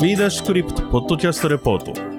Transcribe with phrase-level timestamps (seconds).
[0.00, 2.18] B ダッシュクリプトポッドキャストレポート。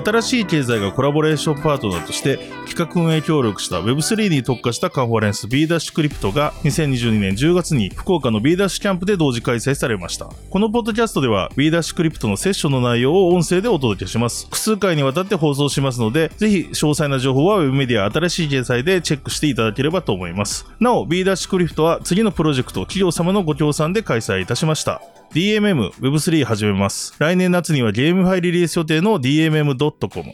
[0.00, 2.38] 新しい経済がコラボレーションパートナーとして
[2.68, 10.26] 企画運営協力した Web3 に特化したカンファレンス B ダッシュクリプトが2022年10月に福岡の B ダッシュキャンプで同時開催されました。
[10.50, 14.44] このポッドキャストでは B ダッシュクリプトのセッションの内容を音声でお届けします。
[14.44, 20.64] 複数回にわたって放送しますのでぜひ詳細な情報は Web メディア新しい経済でチェックしていただければと思います。
[20.78, 25.02] なお B ダッシュクリプトは次のプロジェクト企業様のご協賛で開催いたしました。
[25.34, 27.12] DMM Web3 始めます。
[27.18, 30.32] 来年夏にはゲームファイリリース予定の DMM.com。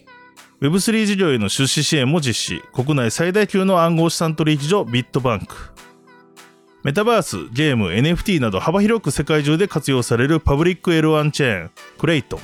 [0.61, 2.63] Web3 事業への出資支援も実施。
[2.75, 5.57] 国内最大級の暗号資産取引所ビットバンク。
[6.85, 12.41] メタバース、ゲーム、NFT など幅広く世界中で活用されるパブリック L1 チェーン、クレイトン。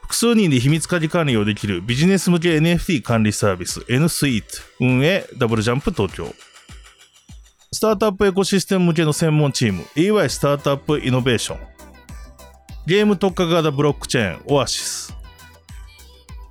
[0.00, 4.46] 複数人で秘密鍵管理をできるビジネス向け NFT 管理サービス N スイート
[4.80, 6.34] 運営ダブルジャンプ東京。
[7.74, 11.58] スタートアップエコシステム向けの専門チーム EY スタートアップイノベーション。
[12.86, 15.16] ゲーム特化型ブロックチェーンオアシス。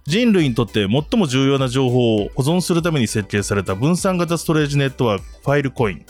[0.08, 6.06] 人類にとって最も重要な情報を保存するために設計された分散型ストレージネットワークファイルコイン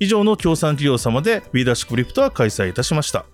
[0.00, 3.24] 以上の協賛企業様で B ダッシュクリプトは開催いたしました。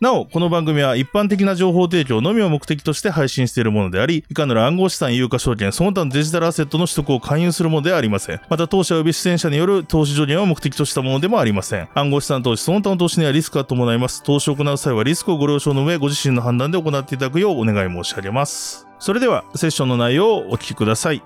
[0.00, 8.40] なお、この番組は一般的な情報提供のみを目的として配信しているものであり、いかなる暗号資産、有価証券、その他のデジタルアセットの取得を勧誘するものではありません。
[8.48, 11.88] また、当社及び出演者による投資助言を目的としたものでもありません。
[11.94, 14.22] 暗号資産投資、その他の投資にはリスクが伴います。
[14.24, 18.86] 投資を行う際はリスクをご了承の上、ご自身の判断で行っていただくようお願い申し上げます。
[18.98, 21.22] それでは、セッションの内容をお聞きください。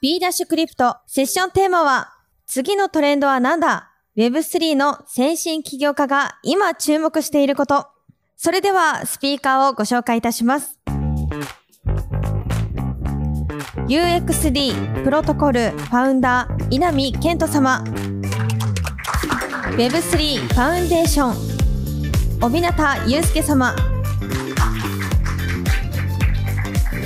[0.00, 2.14] B ダッシュクリプトセッションテーマは
[2.46, 3.87] 次のトレンドは何だ
[4.18, 7.86] ?Web3 の先進起業家が今注目していること。
[8.36, 10.80] それではスピーカーをご紹介いたします。
[13.88, 17.82] UXD プロトコルファウンダー稲見健人様
[19.76, 22.70] Web3 ファウンデーション帯名
[23.06, 23.74] 祐介様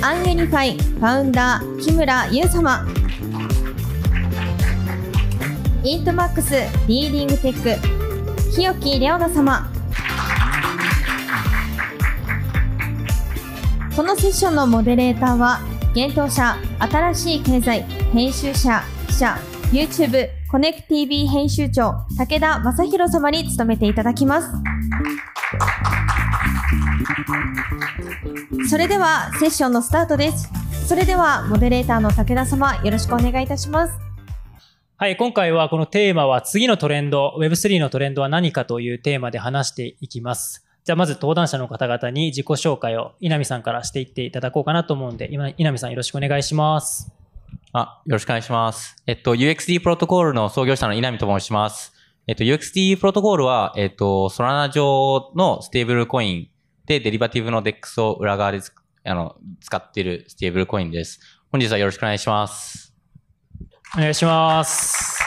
[0.01, 2.85] UnUniFi ファウンダー木村優様
[5.85, 6.53] INTMAX
[6.87, 9.69] リーディングテック日置レオナ様。
[13.93, 15.59] このセッションのモデレーターは
[15.91, 17.83] 現当社新しい経済
[18.13, 19.37] 編集者記者
[19.73, 24.47] YouTube コネクト TV 編集長武田正宏様に務めていただきます。
[28.69, 30.49] それではセッションのスタートです。
[30.87, 34.12] それではモデレーターの武田様よろしくお願いいたします。
[35.03, 40.65] はい、今回はこのテーマは次のトレンド、Web3 のトレンドは何かというテーマで話していきます。
[40.85, 47.11] じゃあまず登壇者の方々に自己紹介を稲見さんからしていっていただこうかなと思うんで、今稲見さんよろしくお願いします。
[47.73, 48.95] あ、よろしくお願いします。
[49.05, 51.91] えっと、UXD プロトコールの創業者の稲見と申します。
[52.25, 56.49] えっと、UXD プロトコールは、えっと、ソラナ上のステーブルコイン
[56.85, 58.61] でデリバティブの DEX を裏側で
[59.03, 61.19] あの使っているステーブルコインです。
[61.51, 62.92] 本日はよろしくお願いします。
[63.95, 65.19] お願いします。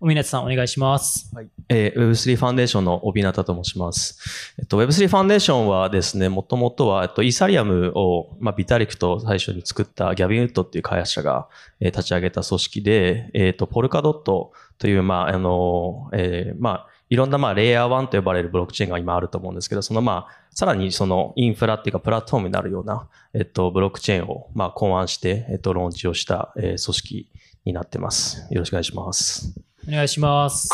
[0.00, 1.30] おみなつさんお願いします。
[1.36, 4.54] はいえー Web3 ファンデーションの帯名と申します。
[4.58, 27.30] えっと、Web3 ファンデーションはですね、もともとは、えっと、イーサリアムを、まあ、ビタリクと最初に作ったギャビンウッドっていう開発者が、えー立ち上げた組織で、えっと、ポルカドットという、まあ、あの、えーまあ、いろんな、まあ、レイヤー1と呼ばれるブロックチェーンが今あると思うんですけど、その、まあ、さらにそのインフラっていうかプラットフォームになるような、えっと、ブロックチェーンを、まあ、考案して、えっと、ローンチをした、え組織
[27.66, 28.46] になってます。
[28.50, 29.54] よろしくお願いします。
[29.86, 30.70] お願いします。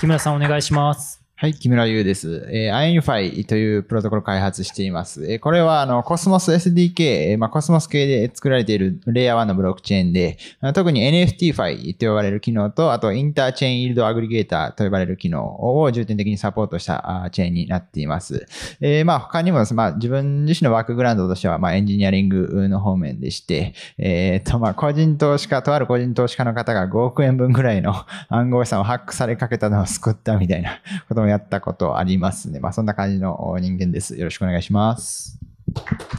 [0.00, 1.25] 木村さんお願いします。
[1.38, 2.48] はい、木村優です。
[2.50, 5.30] えー、 UnUniFi というプロトコル開発しています。
[5.30, 18.46] えーこれは、あの、 Cosmos SDK、えーまあ、コスモス系で作られているレイヤー1のブロックチェーンで、あ特に NFTFi と呼ばれる機能と、あと interchain yield aggregator と呼ばれる機能を重点的にサポートしたあチェーンになっています。
[18.80, 32.60] えーまあ、他にもです、ねまあ、自分自身のバックグラウンドとしては、まあ、エンジニアリングの方面でして、えっと、まあ、個人投資家、とある個人投資家の方が5億円分ぐらいの暗号資産をハックされかけたのを救ったみたいなこともやったことありますね。
[32.60, 34.16] まあ、そんな感じのお人間です。
[34.16, 35.38] よろしくお願いします。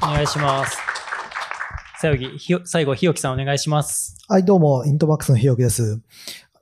[0.03, 0.77] お願いします。
[1.99, 4.17] 最後、ひよ最後、ひよきさんお願いします。
[4.27, 5.99] はい、どうも、イントマックスのひよきです。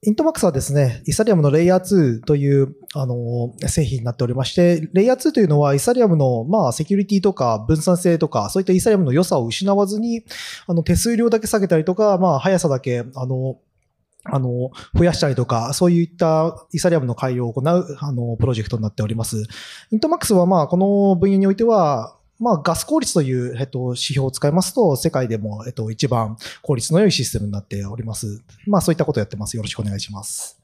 [0.07, 10.23] イントマックスはですね、イーサリアムのレイヤー2という、あの、製品になっておりまして、レイヤー2というのはイーサリアムの、まあ、セキュリティとか分散性とか、そういったイーサリアムの良さを失わずに、
[10.67, 13.57] あの、手数料だけ下げたりとか、まあ、速さだけ、あの、
[14.25, 19.43] あの、増やしたりとか、そういったイーサリアムの改良を行う、あの、プロジェクトになっております。
[19.91, 28.43] イントマックスは、まあ、この分野においては、まあ、ガス効率という、えっと、指標を使いますと、世界でも、えっと、一番効率の良いシステムになっております。
[28.67, 29.55] まあ、そういったことをやってます。
[29.55, 30.59] よろしくお願いします。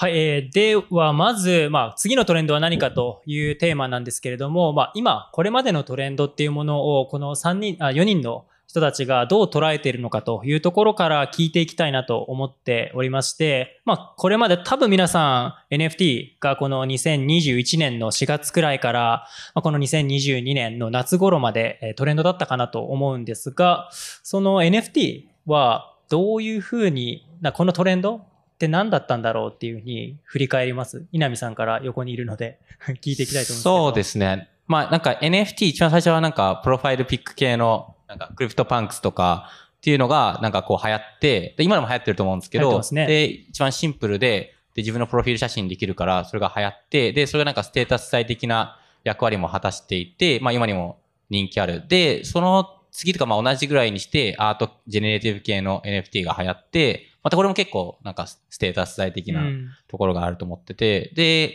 [0.00, 23.88] はい、えーでは、まず、まあ、次のトレンドは何かというテーマなんですけれども、まあ、今、これまでのトレンドっていうものを、この3人、あ、4人の人たちがどう捉えているのかというところから聞いていきたいなと思っておりまして、まあ、これまで多分皆さん NFT がこの2021年の4月くらいから、ま、この2022年の夏頃までトレンドだったかなと思うんですが、
[24.22, 28.20] その NFT はどういうふうに、なこのトレンドっ
[28.58, 31.06] て何だったんだろうっていうふうに振り返ります？
[31.12, 32.58] 稲見さんから横にいるので
[33.00, 33.62] 聞いていきたいと思うんです。
[33.62, 34.50] そうですね。
[34.66, 50.98] まあなんか NFT、一番最初はなんか profile pic 系のなんか CryptoPunks とかっていうのがなんかこう流行って、で今でも流行ってると思うんですけど、ねで、一番シンプルで、で自分のプロフィール写真できるから、それが流行って、で、それがなんかステータス祭的な役割も果たしていて、まあ今にも
[51.30, 51.84] 人気ある。
[51.86, 61.54] で、その次とかまあ同じぐらいにしてアート generative 系の NFT が流行って、またこれも結構なんかステータス祭的なうんところがあると思ってて、で、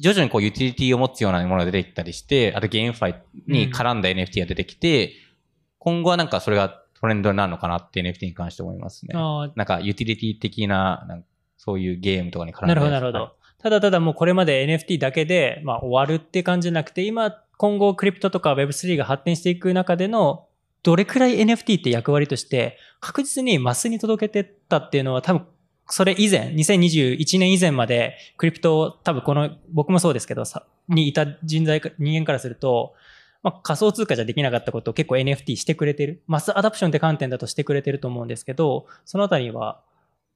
[0.00, 3.14] 徐々にこうユーティリティを持つようなものが出てきたりして、あと GameFi
[3.46, 5.14] に絡んだ NFT が出てきて、
[5.80, 9.14] 今後はなんかそれがトレンドになるのかなって NFT に関して思いますね。
[9.14, 13.36] なんかユーティリティ的な、なんかそういうゲームとかに絡んだなるほど、なるほはいど。
[13.62, 20.46] ただただもうこれまで NFT だけで、まあ、終わるって感じじゃなくて、今、今後クリプトとか Web3 が発展していく中での、
[20.82, 25.46] どれくらい NFT って役割として確実にマスに届けてったっていうのは多分、
[25.88, 32.94] それ以前、2021年以前までクリプトを多分この、僕もそうですけど、さにいた人材か、人間からすると、
[33.42, 36.22] まあ、仮想通貨じゃできなかったことを結構 NFT してくれてる。
[36.26, 39.82] マスアダプションって観点だとしてくれてると思うんですけど、そのあたりは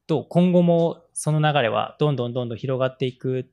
[0.07, 0.27] どう？
[0.29, 3.51] 今後もその流れはどんどんどんどん広がっていく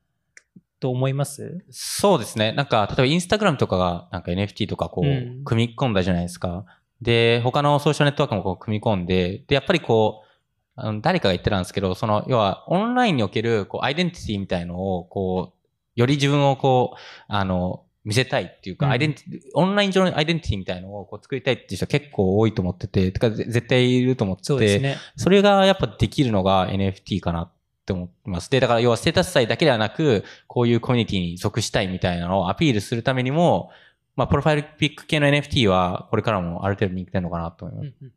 [0.79, 1.63] と思います？
[1.69, 2.53] そうですね。
[2.53, 6.65] なんか、例えばインスタグラムとかがなんか NFT とかこうんう、組み込んだじゃないですか。
[7.01, 10.27] で、他のソーシャルネットワークもこう組み込んで、で、やっぱりこう、
[10.75, 24.97] あの誰かが言ってたんですけど、その、要は、オンラインにおける、こう、アイデンティティみたいのを、こう、より自分をこう、あの、見せたいっていうか、うんアイデンティオンライン上のアイデンティティみたいのをこう作りたいっていう人は結構多いと思ってて、てかぜ絶対いると思ってて、そうですね。
[25.17, 27.51] それがやっぱできるのが NFT かなっ
[27.85, 28.49] て思ってます。
[28.49, 33.69] で、だから要はステータス祭だけではなく、こういうコミュニティに属したいみたいなのをアピールするためにも、
[34.15, 38.11] まあ、プロファイルピック系の NFT はこれからもある程度人気なのかなと思います。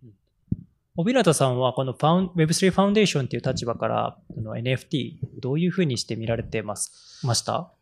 [0.97, 7.73] 帯名さんはこのファウン Web3 ファウンデーションっていう立場から NFT どういうふうにして見られてますました？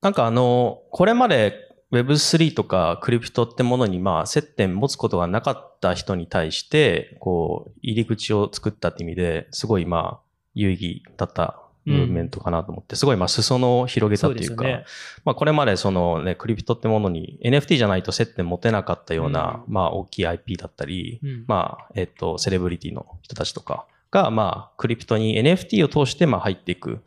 [0.00, 14.64] なんかあの、これまで Web3 とかクリプトってものにまあ接点持つことがなかった人に対して、こう、入り口を作ったって意味で、すごいまあ、有意義だったムーブメントかなと思って、すごいまあ裾野を広げたっていうか、
[15.24, 21.44] まあこれまでそのね、クリプトってものに NFT じゃないと接点持てなかったような、まあ大きい IP だったり、うん。
[21.46, 27.02] まあ、えっと、セレブリティの人たちとかが、まあ、クリプトに NFT を通して、まあ、入っていく、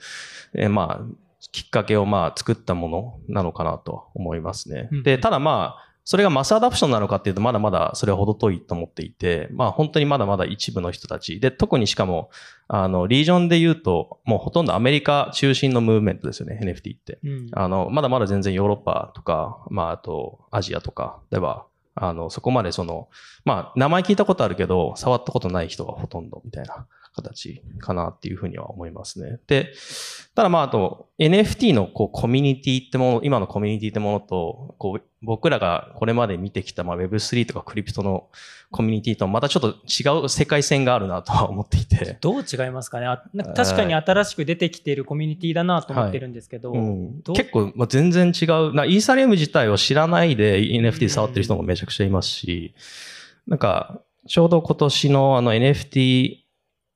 [0.53, 1.05] えーまあ、
[1.51, 4.89] きっかけを、まあ、作ったものなのかなと思いますね。
[4.91, 11.39] うんで、ただまあ、それがマスアダプションなのかっていうと、まだまだそれは程遠いと思っていて、まあ、本当にまだまだ一部の人たち。
[11.39, 12.31] で、特にしかも、
[12.67, 17.19] あの、リージョンで言うと、もうほとんどアメリカ中心のムーブメントですよね、NFT って。
[17.23, 23.09] うんあの、まだまだ全然ヨーロッパとか、まあ、あと、アジアとかでは、あの、そこまでその、
[23.45, 29.39] まあ、名前聞いたことあるけど、触ったことない人がほとんどみたいな形かなっていうふうには思いますね。
[29.47, 29.73] で、
[30.35, 38.29] ただまあ、あと、NFT のこうコミュニティってもの、今のコミュニティってものと、こう、僕らがこれまで見てきた、まあ、Web3 とかクリプトの
[38.71, 42.17] コミュニティとまたちょっと違う世界線があるなとは思っていて。
[42.21, 48.73] どう違いますかねあなんか確かに新しく出てきているコミュニティだなと思ってるんですけど、うんどう結構、まあ、全然違う。
[48.73, 52.73] なイーサリアム自体を知らないで NFT 触ってる人もめちゃくちゃいますし、
[53.45, 56.40] なんか、ちょうど今年のあの NFT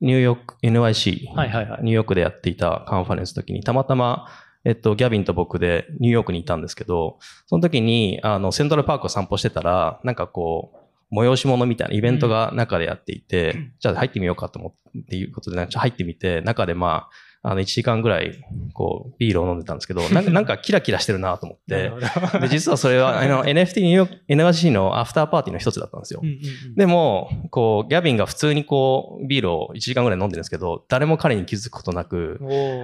[0.02, 1.84] ニューヨーク、NYC、はいはいはい。
[1.84, 4.28] ニューヨークでやっていたカンファレンスの時に、たまたま、
[4.66, 10.74] えっと、ギャビンと僕でニューヨークにいたんですけど、その時に、あの、セントラルパークを散歩してたら、なんかこ
[11.12, 17.10] う、催し物みたいなイベントが中でやっていて、じゃあ入ってみようかと思っていうことで、入ってみて、中でまあ、
[17.48, 21.92] あの、1時間ぐらい、こう、ビールを飲んでたんですけど、なんか、 なんかキラキラしてるなと思って、
[22.40, 26.22] で、実はそれは、あの、NFT ニューヨーク、NYC のアフターパーティーの一つだったんですよ。
[26.76, 32.40] でも、こう、ギャビンが普通にこう、ビールを1時間ぐらい飲んでるんですけど、誰も彼に気づくことなく、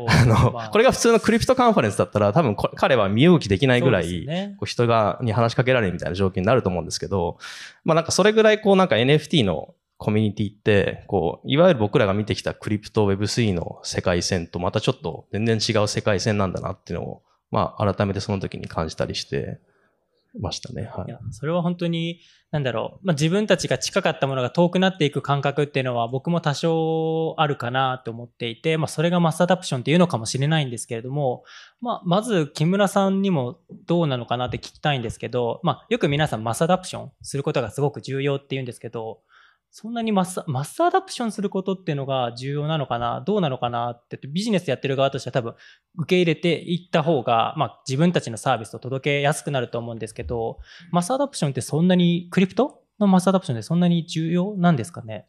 [0.08, 0.70] あの、まあ。
[0.70, 4.26] これが普通のクリプトカンファレンスだったら、多分こ彼は身動きできないぐらい、
[4.58, 7.40] こう人が、に話しかけられるみたいな状況になると思うんですけど、
[7.84, 19.60] まあなんかそれぐらいこうなんか NFT のコミュニティって、こう、いわゆる僕らが見てきたクリプト Web3 の世界線とまたちょっと全然違う世界線なんだなっていうのを、まあ改めてその時に感じたりして、
[20.40, 20.90] ましたね。
[20.92, 31.44] はいいや、それは本当に、なんだろう、まあ、自分たちが近かったものが遠くなっていく感覚っていうのは僕も多少あるかなと思っていて、まあ、それがマスアダプションっていうのかもしれないんですけれども、
[31.80, 39.20] まあ、まず木村さんにもどうなのかなって聞きたいんですけど、まあ、よく皆さん mass adoption することがすごく重要って言うんですけど、
[39.74, 45.56] そんなに mass mass adoption することっていうのが重要なのかなどうなのかなってビジネスやってる側としては多分
[45.98, 50.60] 受け入れていった方が、まあ、自分たちのサービスを届けやすくなると思うんですけど、
[50.92, 55.28] mass adoption ってそんなに、 crypto の mass adoption ってそんなに重要なんですかね？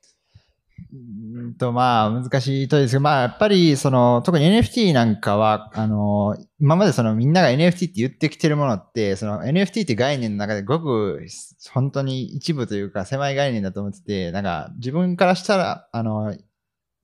[0.94, 11.26] うんと、まあ、難しいとですけど、まあ、やっぱり、その、特に NFT なんかは、あの、今までそのみんなが NFT って言ってきてるものって、その NFT って概念の中でごく、
[11.72, 16.36] 本当に一部というか狭い概念だと思ってて、なんか、自分からしたら、あの、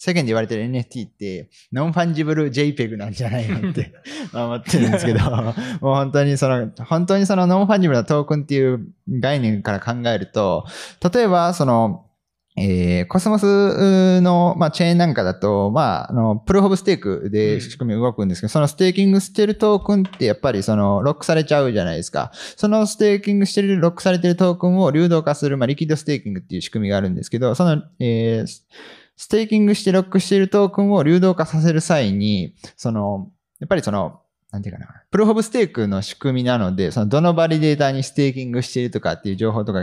[0.01, 3.95] 世間で言われてる NFT って、 non-fungible JPEG なんじゃないのって
[4.33, 10.67] 思ってるんですけど、 もう本当にその、本当にその non-fungible なトークンっていう概念から考えると、
[11.13, 12.05] 例えばその、
[12.61, 22.33] えー、コスモスの、まあ、チェーンなんかだと、まあ、あの、 proof of stake で仕組み動くんですけど、そのステーキングしてるトークンってやっぱりその、ロックされちゃうじゃないですか。
[22.57, 34.87] そのステーキングしてる、ロックされてるトークンを流動化する、まあ、 liquid staking っていう仕組みがあるんですけど、その、えー、ステーキングしてロックしているトークンを流動化させる際に、その、やっぱりその、なんていうかな。
[35.11, 39.83] proof of stake の仕組みなので、そのどのバリデータにステーキングしているとかっていう情報とか、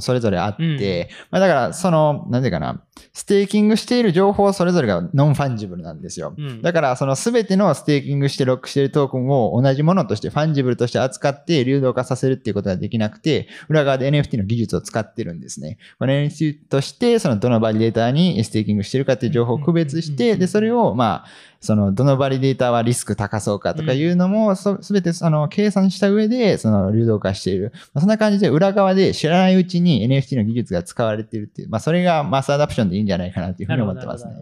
[0.00, 2.82] それぞれあって、うんまあだから、その、なんていうかな。
[3.12, 6.32] ステーキングしている情報それぞれが non-fungible なんですよ。
[6.36, 15.78] うんだから、そのすべてのステーキングしてロックしているトークンを同じものとして、 fungible として扱って流動化させるっていうことができなくて、裏側で NFT の技術を使ってるんですね。
[15.98, 27.72] この NFT として、そのどのバリデータにステーキングしてるかっていう情報を区別して、で、それを、まあ、その、どのバリデータはリスク高そうかとかいうのも、すべて、あの、計算した上で、その、流動化している。
[27.94, 34.34] まあそんな感じで、裏側で知らないうちに NFT の技術が使われているっていう、まあ、それが mass adoptionでいいんじゃないかなというふうに思ってますね。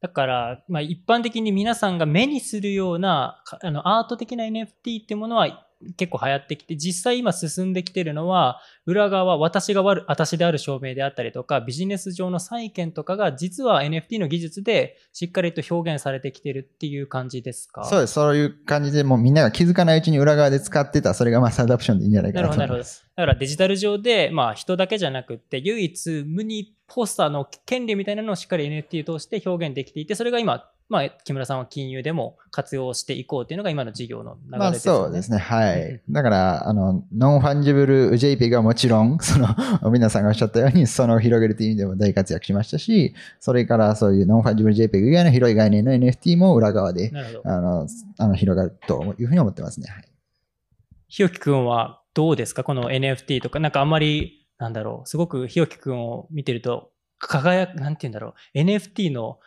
[0.00, 17.84] だから、まあ、一般的に皆さんが目にするようなかあのアート的な NFT ってものは結構流行ってきて実際今進んできてるのは裏側私が悪私である証明であったりとかビジネス上の債権とかが実は NFT の技術でしっかりと表現されてきてるっていう感じですか？
[17.84, 18.12] そうです。
[18.12, 22.78] そういう感じで、もうみんなが気づかないうちに裏側で使ってた、それがマスアダプションでいいんじゃないかなるほど、なるほど。
[22.80, 23.06] なと思います。
[23.16, 35.04] だからデジタル上で、まあ人だけじゃなくって、唯一無二ポスターの権利みたいなのをしっかり NFT を通して表現できていて、それが今、まあ木村さんは金融でも活用していこうっていうのが今の事業の流れまあですよね。
[35.04, 35.38] そうですね。
[35.38, 36.00] はうんい。
[36.10, 39.48] だから、あの、 non-fungible JPEG はもちろん、 その、
[39.90, 47.12] 皆さんがおっしゃったように、そのを広げるという意味でも大活躍しましたし、それからそういうノンファンジブル JPEG 以外の広い概念の NFT も裏側で。
[47.44, 47.86] あの、
[48.18, 49.86] あの広がるというふうに思ってますね。
[49.88, 50.04] はい
[51.12, 52.62] ひよきくんはどうですか？
[52.62, 59.40] この NFT とか、なんかあんまり、なんだろう、すごくひよきくんを見てると、輝く、なんて言うんだろう、NFT の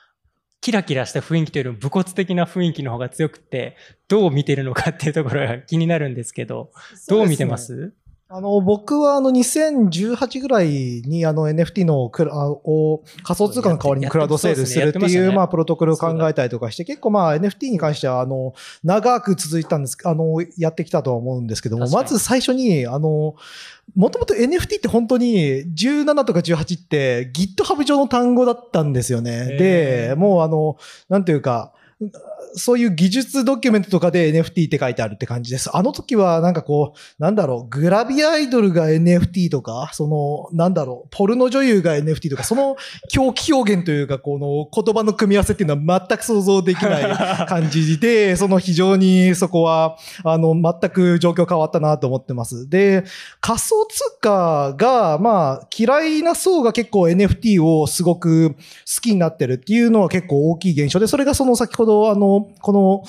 [0.64, 3.76] キラキラした雰囲気というよりも武骨的な雰囲気の方が強くて、
[4.08, 6.72] どう見てるのかっていうところが気になるんですけど、
[7.10, 7.94] どう見てます？
[8.36, 23.36] あの、僕はあの2018ぐらいにあの NFT のクラを仮想通貨の代わりにクラウドセールするっていう、まあ、プロトコルを考えたりとかして、結構まあ NFT に関しては、あの、長く続いたんです、あの、やってきたとは思うんですけども、まず最初に、あの、
[23.96, 29.50] もともと NFT って本当に17とか18って GitHub 上の単語だったんですよね。
[29.52, 31.72] へで、ーもうあの、なんていうか、
[32.56, 35.76] そういう技術ドキュメントとかで NFT って書いてあるって感じです。
[35.76, 42.76] あの時はなんかこう、なんだろう、グラビアアイドルが NFT とか、その、なんだろう、ポルノ女優が NFT とか、その
[43.10, 52.70] 狂気表現というか、この言葉の組み合わせっていうのは全く想像できない感じで、 その非常にそこは、あの、全く状況変わったなと思ってます。
[52.70, 53.04] で、
[53.42, 58.56] 仮想通貨が、まあ、嫌いな層が結構 NFT をすごく好
[59.02, 63.04] きになってるっていうのは結構大きい現象で、それがその先ほど、あの、この、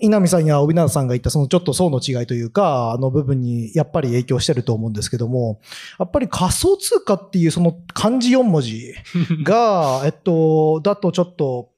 [0.00, 5.60] 稲見さんや帯永さんが言ったそのちょっと層の違いというか、あの部分にやっぱり影響してると思うんですけども、
[5.98, 8.94] やっぱり仮想通貨っていうその漢字4文字
[9.44, 11.70] が、えっと、だとちょっと、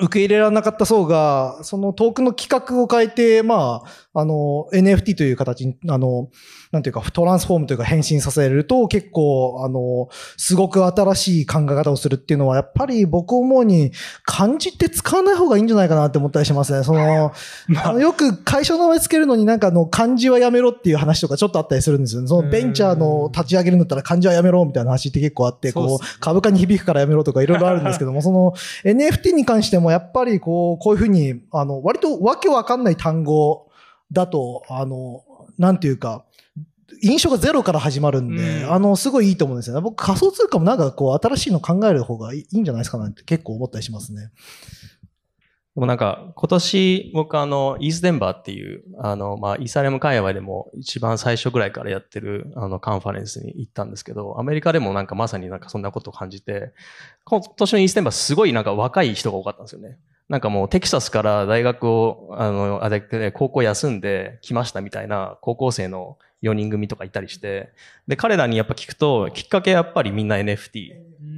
[0.00, 6.30] 受け入れられなかった層が、そのトークンの規格を変えて、まあ、あの、NFT という形に、あの、
[6.74, 13.92] なんていうか、トランスフォームというか変身させると、結構、あの、すごく新しい考え方をするっていうのは、やっぱり僕思うに、
[14.24, 16.82] 漢字って使わない方がいいんじゃないかなって思ったりしますね。
[16.82, 17.32] その、
[17.84, 22.26] あのよく会社の名前つけるのになんかあの、漢字はやめろっていう話とかちょっとあったりするんですよね。
[22.26, 28.52] そのベンチャーの立ち上げるんだったら漢字はやめろみたいな話って結構あって、こう、株価に響くからやめろとかいろいろあるんですけども、その
[28.84, 33.68] NFT に関してもやっぱりこう、こういうふうに、あの、割とわけわかんない単語
[34.10, 35.22] だと、あの、
[35.58, 36.24] なんていうか、
[37.02, 39.80] 印象がゼロから始まるんで、うんあの、すごいいいと思うんですよね。
[39.80, 44.30] 僕仮想通貨もなんかこう、新しいの考える方がいいんじゃないですかねって結構思ったりしますね。
[45.74, 56.72] でもなんか、今年僕あの、イースデンバーっていう、あの、まあ、イーサリアム界隈でも一番最初ぐらいからやってる、あの、カンファレンスに行ったんですけど、アメリカでもなんかまさになんかそんなことを感じて、
[57.24, 59.98] 今年のイースデンバーすごいなんか若い人が多かったんですよね。
[60.28, 67.72] なんかもうテキサスから大学を、あの、あれで高校休んで来ましたみたいな高校生の4人組とかいたりして、
[68.06, 70.92] で、彼らにやっぱ聞くと、きっかけやっぱりみんな NFT。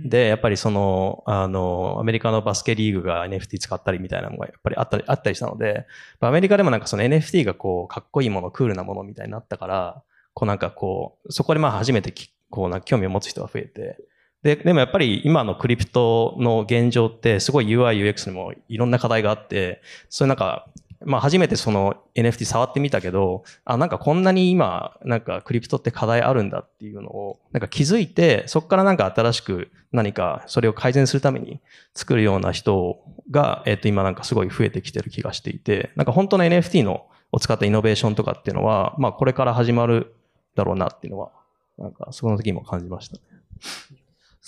[0.04, 5.86] で、やっぱりその、あの、アメリカのバスケリーグが NFT 使ったりみたいなのがやっぱりあったり、あったりしたので、
[6.20, 10.02] アメリカでもなんかその NFT がこう、かっこいいもの、クールなものみたいになったから、
[10.34, 13.98] こうなんかこう、そこでまあ初めてきこうなんか興味を持つ人が増えて、
[14.42, 20.68] で、でもやっぱり今のクリプトの現状ってすごい UI、UX にもいろんな課題があって、それなんか、
[21.04, 31.60] まあ初めてその NFT 触ってみたけど、あ、なんかこんなに今、なんかクリプトって課題あるんだっていうのを、なんか気づいて、そこからなんか新しく何かそれを改善するために
[31.94, 33.00] 作るような人
[33.30, 40.14] が、えっ、と今なんかすごい増えてきてる気がしていて、なんか本当の NFT のを使ったイノベーションとかっていうのは、まあこれから始まる
[40.54, 41.30] だろうなっていうのは、
[41.78, 43.22] なんかそこの時も感じましたね。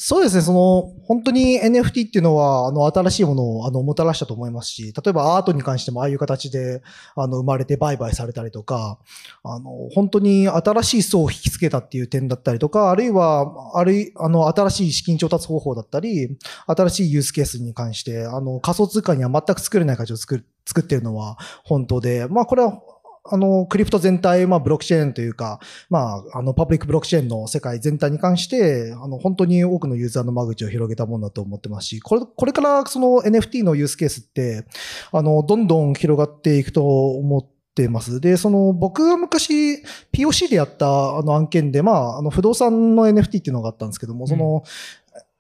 [0.00, 6.82] そうですね、その、本当に NFT っていうのは、あの、新しいものを、あの、もたらしたと思いますし、例えばアートに関してもああいう形で、
[7.16, 9.00] あの、生まれて売買されたりとか、
[9.42, 16.38] あの、本当に新しい層を引きつけたっていう点だったりとか、あるいは、あるい、あの、新しい資金調達方法だったり、
[16.68, 22.80] 新しいユースケースに関して、あの、仮想通貨には全く作れない価値を作る、作ってるのは本当で、まあ、これは、
[23.30, 34.64] あの、クリプト全体、まあ、ブロックチェーンというか、まあ、あの、パブリックブロックチェーンの世界全体に関して、あの、本当に多くのユーザーの間口を広げたものだと思ってますし、これ、これからその NFT のユースケースって、
[35.12, 38.20] あの、どんどん広がっていくと思ってます。
[38.20, 39.82] で、その、僕が昔
[40.12, 44.64] POC でやったあの案件で、まあ、あの、不動産の NFT っていうのがあったんですけども、その、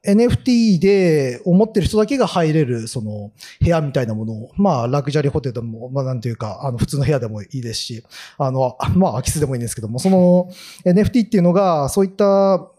[0.06, 8.04] NFT で思ってる人だけが入れる、その、部屋みたいなものを、まあ、ラグジュアリーホテルでも、まあ、なんていうか、あの、普通の部屋でもいいですし、
[8.38, 10.50] あの、あまあ、空き巣でもいいんですけども、その
[10.86, 12.70] NFT っていうのが、そういった、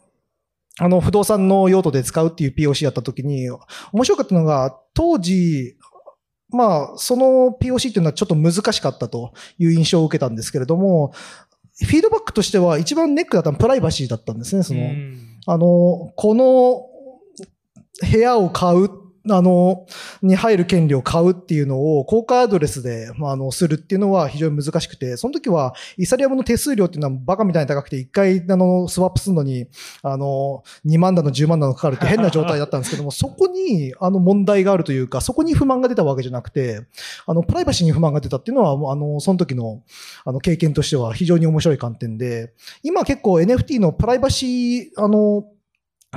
[0.81, 3.49] あの、不動産の用途で使うっていう POC やった時に、
[3.91, 5.75] 面白かったのが、当時、
[6.51, 11.11] まあ、その POC っていうのはちょっと難しかったという印象を受けたんですけれども、
[11.81, 14.81] フィードバックとしては一番ネックだったのはプライバシーだったんですね、その、
[15.45, 16.88] あの、この
[18.01, 18.89] 部屋を買う、
[19.29, 19.85] あの、
[20.21, 29.67] に入る権利を買うっていうのを、公開アドレスで、まあ、あの、するっていうのは非常に難しくて、その時は、イサリアムの手数料っていうのはバカみたいに高くて、一回、あの、スワップするのに、
[30.01, 36.81] あの、2万だの10万だのかかるって変な状態だったんですけども、 そこに、あの、問題があるというか、そこに不満が出たわけじゃなくて、
[37.25, 39.81] あの、プライバシーに不満が出たっていうのは、あの、その時の、
[40.23, 45.43] あの、経験としては非常に面白い観点で、今結構 NFT のプライバシー、あの、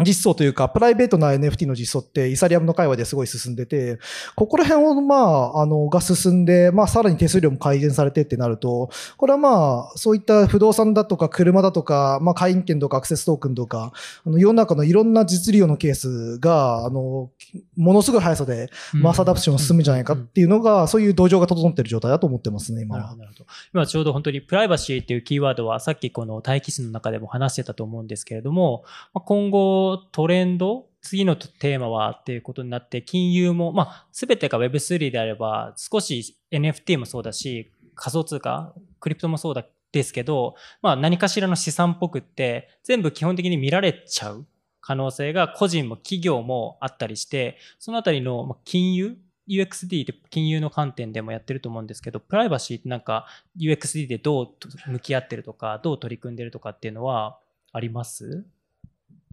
[0.01, 3.99] 実装というか、プライベートな NFT の実装って、イーサリアムの界隈ですごい進んでて、
[4.37, 13.93] ここら辺を、まあ、あの、が進んで、まあ、さらに手数料も改善されてってなると、これはまあ、そういった不動産だとか、車だとか、まあ、会員権とか、アクセストークンとか、
[14.25, 17.31] あの世の中のいろんな実利用のケースが、あの、
[17.77, 23.45] ものすごい速さで、マスアダプション進むんじゃないかっていうのが、そういう土壌が整ってる状態だと思ってますね、今はなるほ。
[23.45, 23.47] ど。
[23.75, 29.82] 今ちょうど本当にプライバシーっていうキーワードはさっきこの待機室の中でも話してたと思うんですけれども、まあ今後
[30.13, 44.47] トレンド、次のテーマはっていうことになって、金融も、まあ全てが Web3 であれば少し NFT もそうだし、仮想通貨、クリプトもそうだですけど、まあ何かしらの資産っぽくって全部基本的に見られちゃう
[44.81, 49.19] 可能性が個人も企業もあったりして、そのあたりの金融
[49.49, 53.27] UXD って金融の観点でもやってると思うんですけど、プライバシーってなんか
[53.59, 54.49] UXD でどう
[54.87, 57.39] 向き合ってるとか、どう取り組んでるとかっていうのは
[57.73, 58.47] あります？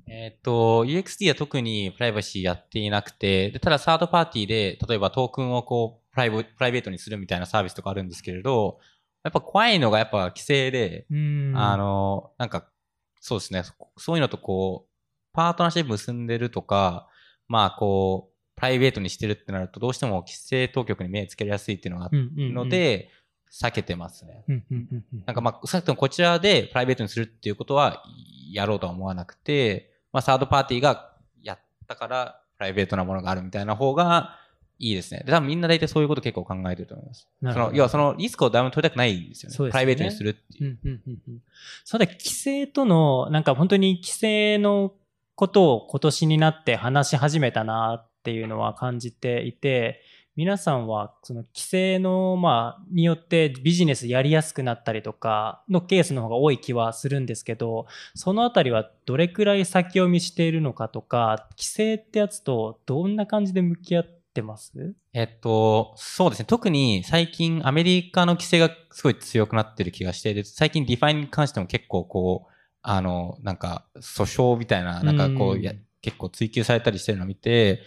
[0.09, 8.79] えっと、UXD は特にプライバシーやっていなくて、でただサードパーティーで、例えばトークンをこう、プライブプライベートにするみたいなサービスとかあるんですけれど、
[9.23, 11.53] やっぱ怖いのがやっぱ規制で、うん。
[11.55, 12.67] あの、なんか、
[13.19, 14.89] そうですね、そそういうのとこう、
[15.33, 17.07] パートナーシップ結んでるとか、
[17.47, 23.09] まあこう、プライベートにしてるってなると、どうしても規制当局に目つけやすいっていうのがあるので、
[23.51, 24.43] 避けてますね。
[24.47, 25.23] うんうんうんうん。
[25.25, 28.03] なんかまあ、さっきのこちらでプライベートにするっていうことは、
[28.51, 34.37] やろうとは思わなくて、まあ、サードパーティーがやったから、プライベートなものがあるみたいな方が
[34.79, 35.23] いいですね。
[35.25, 37.27] で、多分みんな大体そういうこと結構考えてると思います。
[37.41, 39.65] その、要はそのリスクをダウン取りたくないんですよね。
[39.65, 40.79] ねプライベートにするっていう。
[40.83, 41.41] うんうんうんうん
[41.83, 44.93] そうだ、規制との、なんか本当に規制の
[45.35, 50.01] ことを今年になって話し始めたなっていうのは感じていて、
[50.35, 64.95] 皆さんはその規制の、まあ、によってビジネスやりやすくなったりとかのケースの方が多い気はするんですけど、そのあたりはどれくらい先読みしているのかとか、規制ってやつとどんな感じで向き合ってます？
[65.13, 66.45] えっと、そうですね。
[66.45, 77.81] 特に最近アメリカの規制がすごい強くなってる気がして、で最近 DeFi に関しても結構こう、あの、なんか訴訟みたいな、なんかこううんや、結構追求されたりしてるのを見て、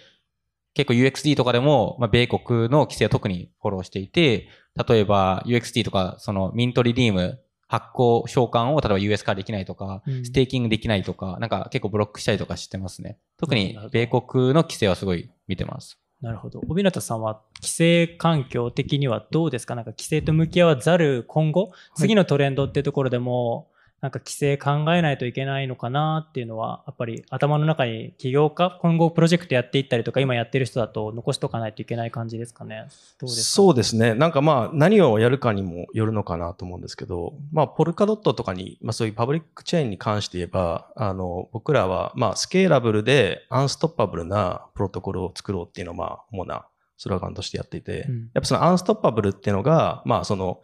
[0.75, 4.49] 結構 UXD とかでも、まあ、米国の規制を特にフォローしていて、
[4.89, 13.19] 例えば UXD とか、その mint redeem、発行償還を例えば US 化できないとか、うんステーキングできないとか、なんか結構ブロックしたりとかしてますね。
[13.39, 15.99] 特に米国の規制はすごい見てます。
[16.21, 16.61] なるほど。
[16.69, 19.75] 帯名さんは規制環境的にはどうですか？
[19.75, 23.69] なんか規制と向き合わざる今後、次のトレンドっていうところでも、
[24.03, 32.89] なんか規制考えないといけないのかなっていうのは、やっぱり頭の中に起業家、今後プロジェクトやっていったりとか、今やってる人だと残しとかないといけない感じですかね。
[33.21, 33.43] どうですか？
[33.55, 34.15] そうですね。
[34.15, 46.67] なんかまあ、何をやるかにもよるのかなと思うんですけど、まあ、ポルカドットとかに、まあそういうパブリックチェーンに関して言えば、あの、僕らは、まあ、スケーラブルでアンストッパブルなプロトコルを作ろうっていうのを、まあ、主な
[46.99, 50.61] スローガンとしてやっていて、うんやっぱそのアンストッパブルっていうのが、まあ、その、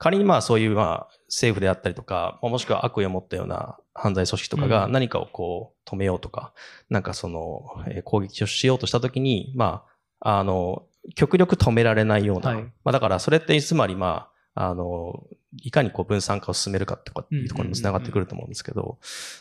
[0.00, 4.92] 仮にまあそういうまあ政府であったりとか、もしくは悪意を持ったような犯罪組織とかがうん。
[4.92, 6.54] 何かをこう止めようとか、
[6.88, 9.84] なんかその、えー攻撃をしようとしたときに、ま
[10.20, 10.84] あ、あの、
[11.14, 15.22] 極力止められないような、はいまあだからそれってつまりまあ、あの、
[15.62, 18.98] いかにこう分散化を進めるかとかっていうところにもつながってくると思うんですけど、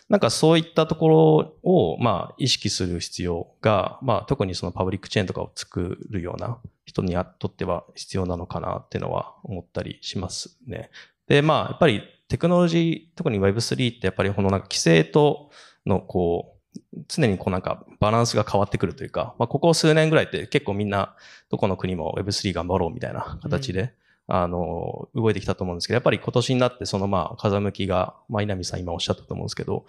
[0.09, 6.57] なんかそういったところをまあ意識する必要が、まあ特にそのパブリックチェーンとかを作るような
[6.89, 10.89] 人にとっては必要なのかなっていうのは思ったりしますね。
[11.27, 15.51] で、まあやっぱりテクノロジー、特に Web3 ってやっぱりこのなんか規制と
[15.85, 21.15] のこう、常にこうなんかバランスが変わってくるというか、まあここ数年ぐらいって結構みんな
[21.49, 23.93] どこの国も Web3 頑張ろうみたいな形で、
[24.27, 29.85] あの、動いてきたと思うんですけど、やっぱり今年になってそのまあ風向きが、まあ稲見さん今おっしゃったと思うんですけど、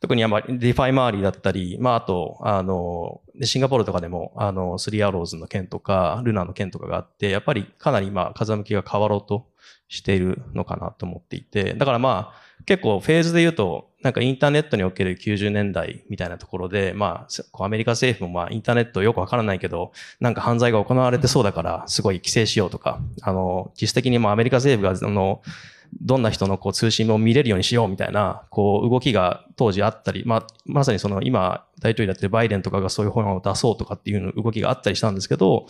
[0.00, 9.46] 特に DeFi 周りだったり、まああと、あの、シンガポールとかでも、あの、 Three Arrows の件とか、 Luna の件とかがあって、やっぱりかなり今風向きが変わろうと
[9.88, 25.42] しているのかなと思っていて、だからまあ、結構フェーズで言うと、なんかインターネットにおける90年代みたいなところで、まあ、アメリカ政府もまあインターネットよくわからないけど、なんか犯罪が行われてそうだから、すごい規制しようとか、あの、実質的にもアメリカ政府が、あの、
[26.00, 35.64] どんな人のこう通信を見れるようにしようみたいな、こう動きが当時あったり、まあ、まさにその今大統領やってるバイデンとかがそういう本を出そうとかっていう動きがあったりしたんですけど、やっ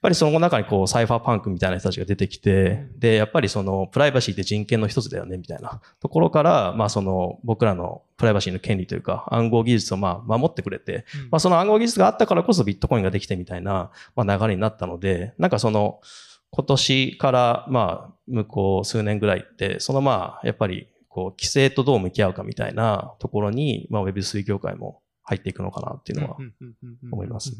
[0.00, 16.00] ぱりその中にこうサイファーパンクみたいな人たちが出てきて、で、やっぱりそのプライバシーって人権の一つだよねみたいなところから、まあその僕らのプライバシーの権利というか暗号技術をまあ守ってくれて、まあその暗号技術があったからこそビットコインができてみたいな、まあ、流れになったので、なんかその
[16.54, 26.36] 今年からまあ向こう数年ぐらいって、そのまあやっぱりこう規制とどう向き合うかみたいなところに、まあ Web3 業界も入っていくのかなっていうのは
[27.10, 27.56] 思います。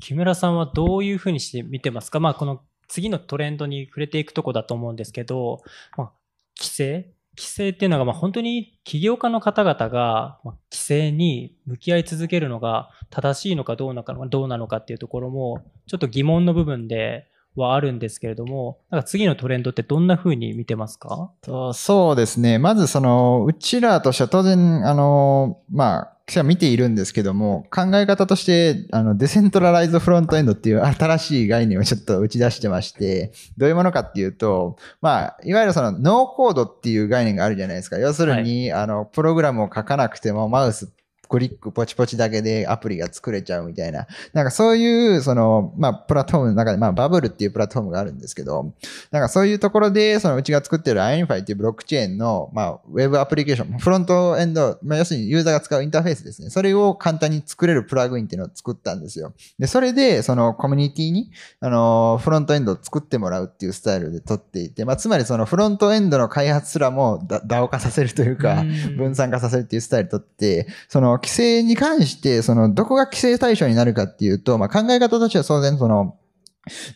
[0.00, 2.20] 木村さんはどういうふうにして見てますか？
[2.20, 5.60] まあこの次のトレンドに触れていくとこだと思うんですけど、
[5.96, 6.12] まあ、
[6.56, 7.12] 規制？
[7.34, 21.30] 規制っていうのがまあ本当に起業家の方々がまあ規制に向き合い続けるのが正しいのかどうなのかどうなのかっていうところもちょっと疑問の部分ではあるんですけれども、なんか次のトレンドってどんな風に見てますか？
[21.42, 22.58] とそうですね。
[22.58, 37.98] まずその、うちらとしては当然、あの、まあ、記者は見ているんですけども、考え方として、あの、デセントラライズフロントエンドっていう新しい概念をちょっと打ち出してまして、どういうものかっていうと、まあ、いわゆるその、ノーコードっていう概念があるじゃないですか。
[37.98, 40.92] 要するに、あの、プログラムを書かなくても、マウス、
[41.32, 44.06] クリックポチポチだけでアプリが作れちゃうみたいな。
[44.34, 48.74] なんかそういう、その、まあ、プラットフォームの中で、まあ、バブルっていうプラットフォームがあるんですけど、
[49.10, 56.50] なんかそういうところで、そのうちが作ってる INFI っていうブロックチェーンの、まあ、ウェブアプリケーション、フロントエンド、まあ、要するにユーザーが使うインターフェースですね。
[56.50, 59.32] それを簡単に作れるプラグインっていうのを作ったんですよ。
[59.58, 68.64] で、それで、そのコミュニティに、あの、フロントエンドを作ってもらうっていうスタイルで取っていて、まあ、つまりそのフロントエンドの開発すらもだ DAO 化させるというか、
[68.98, 76.16] 分散化させるっていうスタイル取って、その規制に関して、そのどこが規制対象になるかっていうと、まあ、考え方としては当然その、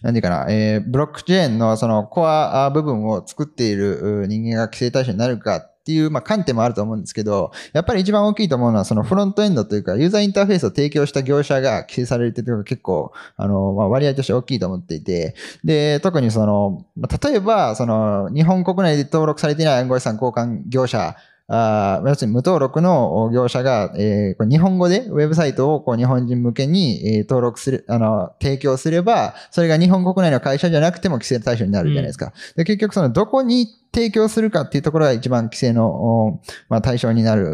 [0.02, 21.14] なんていうかな、えー、ブロックチェーンのそのコア部分を作っている人間が規制対象になるかっていう、まあ、観点もあると思うんですけど、やっぱり一番大きいと思うのは、そのフロントエンドというか、ユーザーインターフェースを提供した業者が規制されるっていうのが結構、あの、まあ、割合として大きいと思っていて、で、特にその、ま例えば、その、日本国内で登録されていない暗号資産交換業者
[21.48, 32.32] あー要するに無登録の業者が、えーこれ日本語でウェブサイトをこう日本人向けに、えー登録する、あの、提供すれば、それが日本国内の会社じゃなくても規制対象になるじゃないですか。
[32.56, 37.46] で結局そのどこに提供するかっていうところが一番規制の、まあ、対象になる、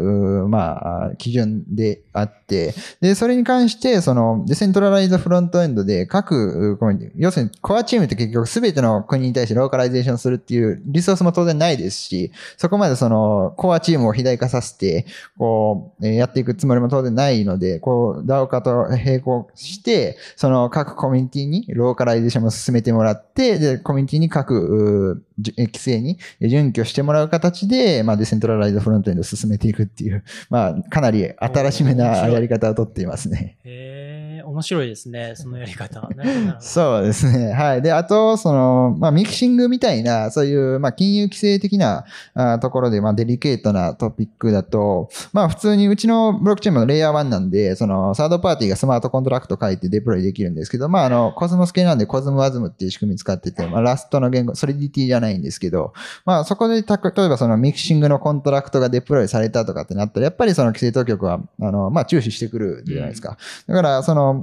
[0.49, 15.05] まあ、基準であって、で、それに関して、その、 decentralized frontend で各、うこの要するにコアチームって結局全ての国に対してローカライゼーションするっていうリソースも当然ないですし、そこまでその、コアチームを肥大化させて、
[15.37, 33.57] こう、やっていくつもりも当然ないので、こう、DAO 化と並行して、その各コミュニティにローカライゼーションも進めてもらって、で、コミュニティに各、規制に準拠してもらう形で、まあ、 decentralized frontend を進めていくっていう、まあ、かなり新しめなやり方をとっていますね。
[33.63, 34.12] へえ、
[34.53, 36.07] 面白いですね、 そのやり方。
[36.61, 37.51] そうですね。
[37.53, 37.81] はい。
[37.81, 55.93] で、あと、その、まあ、ミキシングみたいな、そういう、まあ、金融規制的なあところで、まあ、デリケートなトピックだと、まあ、普通にうちのブロックチェーンもレイヤー1なんで、その、サードパーティーがスマートコントラクト書いてデプロイできるんですけど、まあ、あの、コスモス系なんで、 CosmWasm っていう仕組み使ってて、まあ、 Rust の言語、 Solidity じゃないんですけど、
[56.25, 63.37] まあ、そこでた、例えばそのミキシングのコントラクトがデプロイされたとかってなったら、やっぱりその規制当局は、あの、まあ、注視してくるじゃないですか。
[63.67, 64.42] だから、その、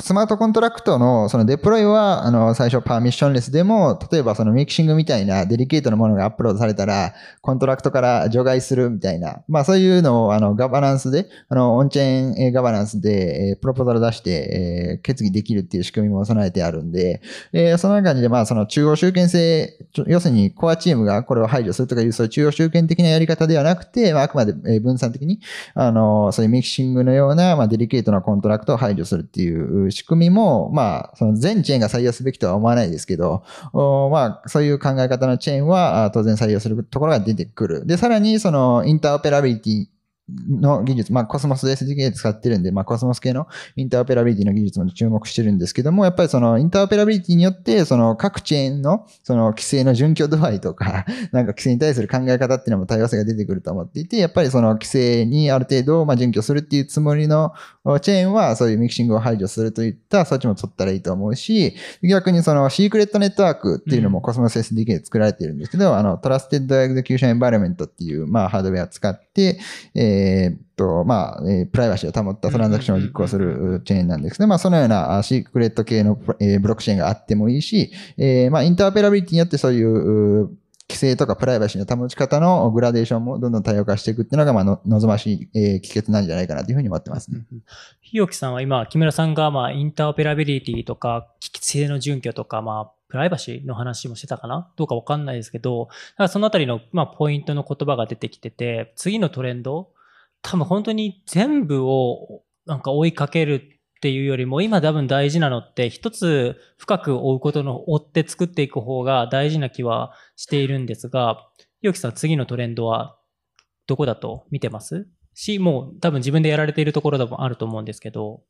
[0.00, 25.40] スマートコントラクトのそのデプロイは、あの、最初 permissionless でも、例えばそのミキシングみたいなデリケートなものがアップロードされたら、コントラクトから除外するみたいな、まあそういうのを、あの、ガバナンスで、あの、 on-chain governance で、え proposal 出して、え決議できるっていう仕組みも備えてあるんで、えーその中で、まあその中央集権性、要するにコアチームがこれを排除するとかいう、そういう中央集権的なやり方ではなくて、まああくまで分散的に、
[25.74, 37.86] あの、そういうミキシングのような、まあ、デリケートなコントラクトを排除するっていう仕組みも、まあ、その全チェーンが採用すべきとは思わないですけど、まあ、そういう考え方のチェーンは当然採用するところが出てくる。
[37.86, 39.86] で、さらに、その、 interoperability
[40.28, 57.52] の技術、まあ、 Cosmos SDK 使ってるんで、まあ、コスモス系の interoperability の技術も注目してるんですけども、やっぱりその interoperability によって、その各チェーンのその規制の準拠度合いとか、 なんか規制に対する考え方っていうのも多様性が出てくると思っていて、やっぱりその規制にある程度、まあ、準拠するっていうつもりの
[58.00, 69.58] チェーンは、そういうミキシングを排除するといった措置も取ったらいいと思うし、逆にそのシークレットネットワークっていうのもコスモス SDK で作られてるんですけど、あの、 trusted execution environment っていう、まあ、ハードウェアを使って、
[69.94, 70.15] えー
[70.54, 80.50] っと、まあ、えプライバシーを保ったトランザクションを実行するチェーンなんですけど、まあ、そのようなシークレット系の、ブロックチェーンがあってもいいし、えーまあ、 interoperability によってそういう、
[80.88, 87.40] 規制とかプライバシーの保ち方のグラデーションもどんどん多様化していくっていうのが、まあの、望ましい、えー、帰結なんじゃないかなというふうに思ってますね。
[88.00, 94.68] ひよきさんは今、木村さんが、まあ、インターオペラビリティとか、規制の準拠とか、まあ、プライバシーの話もしてたかな？
[94.76, 99.90] どうかわかんないですけど、だからそのあたりの、まあ、ポイントの言葉が出てきてて、次のトレンド、
[100.48, 111.48] 多分本当に全部をなんか追いかけるっていうよりも、今多分大事なのって、一つ深く追うことの、追って作っていく方が大事な気はしているんですが、
[111.80, 113.18] ひよきさん、次のトレンドは
[113.88, 115.08] どこだと見てます？
[115.34, 118.42] し、もう多分自分でやられているところでもあると思うんですけど、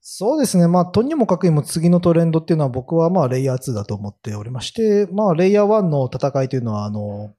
[0.00, 0.66] そうですね。
[0.68, 7.34] まあ、とにもかくにも次のトレンドっていうのは僕はまあ、レイヤー2だと思っておりまして、まあ、レイヤー1の戦いというのは、あの、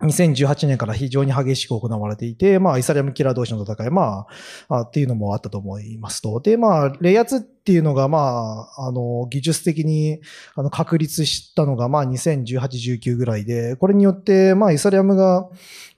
[0.00, 4.26] 2018年から非常に激しく行われていて、まあ、イサリアムキラー同士の戦い、ま
[4.68, 6.38] あ、あっていうのもあったと思いますと。
[6.40, 10.20] で、まあ、レイヤー2っていうのが、まあ、あの、技術的に、
[10.54, 12.60] あの、確立したのが、まあ、2018、
[13.00, 15.48] 19ぐらいで、これによって、まあ、イサリアムが、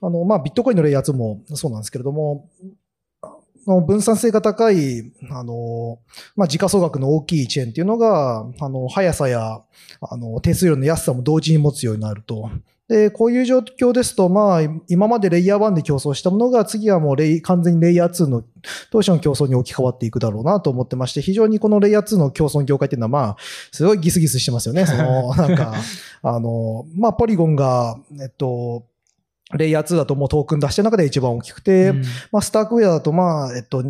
[0.01, 2.49] あの、まあ、ビットコインのレイヤー2もそうなんですけれども、
[3.65, 5.99] 分散性が高い、あの、
[6.35, 9.61] まあ、時価総額の大きいチェーンっていうのが、あの、速さや、
[10.01, 12.49] あの、手数料の安さも同時に持つようになると。
[12.87, 18.43] で、こういう状況ですと、まあ、今までレイヤー1で競争したものが、次はもうレイ、完全にレイヤー2の
[18.91, 23.37] 当初の競争に置き換わっていくだろうなと思ってまして、非常にこのレイヤー2の競争の業界っていうのは、まあ、
[23.71, 24.85] すごいギスギスしてますよね。
[24.85, 25.73] その、なんか、
[26.21, 28.83] あの、まあ、ポリゴンが、えっと、
[29.57, 32.01] レイヤー2だともうトークン出してる中で一番大きくて、うん。
[32.31, 33.83] まあ、スタークウェアだと、まあ、えっと、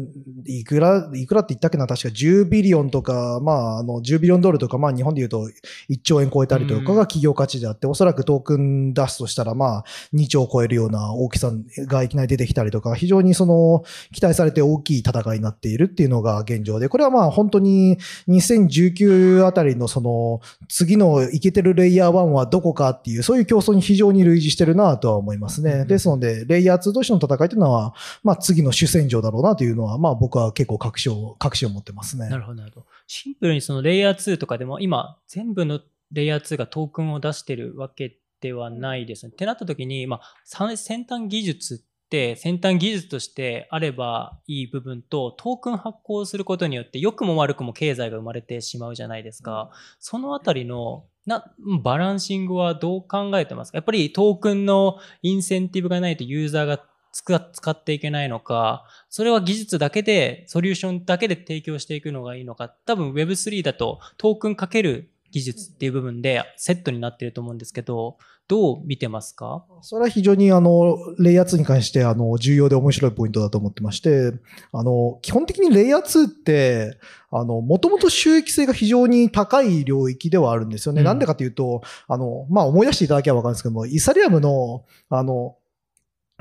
[0.45, 5.49] いくら、いくらって言ったっけな、確か10ビリオンとか、まあ、あの、10ビリオンドルとか、まあ、日本で言うと
[5.89, 11.51] 1兆円超えたりとかが企業価値であって、おそらくトークン出すとしたら、まあ、2兆を超えるような大きさ
[11.87, 17.97] がいきなり出てきたりとか、非常にその、期待されて大きい戦いになっているっていうのが現状で、これはまあ、本当に
[18.27, 25.85] 2019あたりのその、次のいけてるレイヤー1はどこかっていう、そういう競争に非常に類似してるなとは思いますね。
[25.85, 32.29] ですので、レイヤー2同士の戦いというのは、まあ次の主戦場だろうなというのは、まあ僕は結構確信を、確信を持ってますね。
[32.29, 32.85] なるほど、なるほど。
[33.07, 39.31] シンプルにそのレイヤー2とかでも今全部のレイヤー2がトークンを出してるわけってはないですね。
[39.33, 49.71] ってなった時に、まあ、さ先端技術って先端技術としてあればいい部分とトークン発行することによって良くも悪くも経済が生まれてしまうじゃないですか。
[49.99, 51.53] そのあたりのな
[51.83, 53.77] バランシングはどう考えてますか？
[53.77, 68.17] やっぱりトークンのインセンティブがないとユーザーが使っていけないのか、それは技術だけで、ソリューションだけで提供していくのがいいのか、多分 Web3 だとトークンかける技術っていう部分でセットになってると思うんですけど、
[68.51, 69.63] どう見てますか？
[69.81, 74.33] それは非常にあの、レイヤー2に関してあの、重要で面白いポイントだと思ってまして、
[74.73, 76.97] あの、基本的にレイヤー2って、
[77.31, 80.99] あの、もともと収益性が非常に高い領域ではあるんですよね。
[80.99, 85.55] うんなんでかというと、あの、まあ、思い出していただければわかるんですけども、イーサリアムの、あの、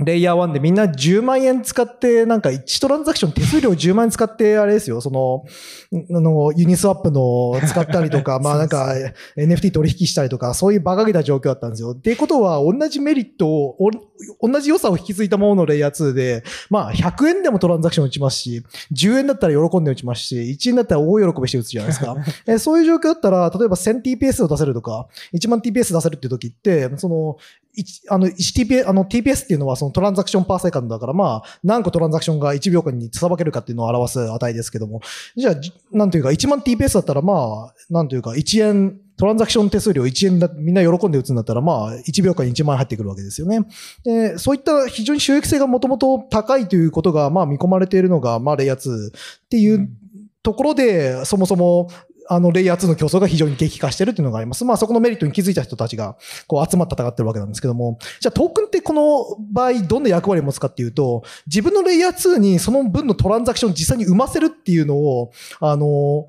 [0.05, 5.45] レイヤー1でみんな10万円使って、なんか1トランザクション手数料10万円使って、あれですよ、その、
[5.93, 8.95] あの、ユニスワップの使ったりとか、 まあなんか
[9.37, 11.91] NFT 取引したりとか、そういう馬鹿げた状況だったんですよ。
[11.91, 13.77] っていうことは、同じメリットを、
[14.41, 22.17] お同じ良さを引き継いだもののレイヤー2で、まあ100円でもトランザクション打ちますし、10円だったら喜んで打ちますし、1円だったら大喜びして打つじゃないですか。
[22.47, 27.37] えそういう状況だったら、例えば 1000TPS を出せるとか、1万 TPS 出せるっていう時って、その、
[27.70, 27.70] 一
[28.09, 35.01] あの、TPS、あの、TPS っていうのはそのトランザクションパーセカンドだから、まあ、何個トランザクションが1秒間にさばけるかっていうのを表す値ですけども、
[35.37, 35.55] じゃあ、
[35.97, 43.61] なんというか、1万 TPS だったら、まあ、なんというか、1円、トランザクション手数料1円だ、みんな喜んで打つんだったら、まあ、1秒間に1万円入ってくるわけですよね。
[44.03, 49.11] で、そういった非常に収益性がもともと高いということが、まあ、見込まれているのが、まあ、レイヤー2っ
[49.51, 49.91] ていう
[50.43, 51.89] ところで、そもそも、
[52.33, 54.65] あの、レイヤー2の競争が非常に激化してるっていうのがあります。
[54.65, 56.17] まあ、そこのメリットに気づいた人たちが、
[56.47, 66.29] こう、集まって戦ってるわけなんですけども、じゃあ、トークンってこの場合、どんな役割を持つかっていうと、自分のレイヤー2にその分のトランザクションを実際に生ませるっていうのを、あの、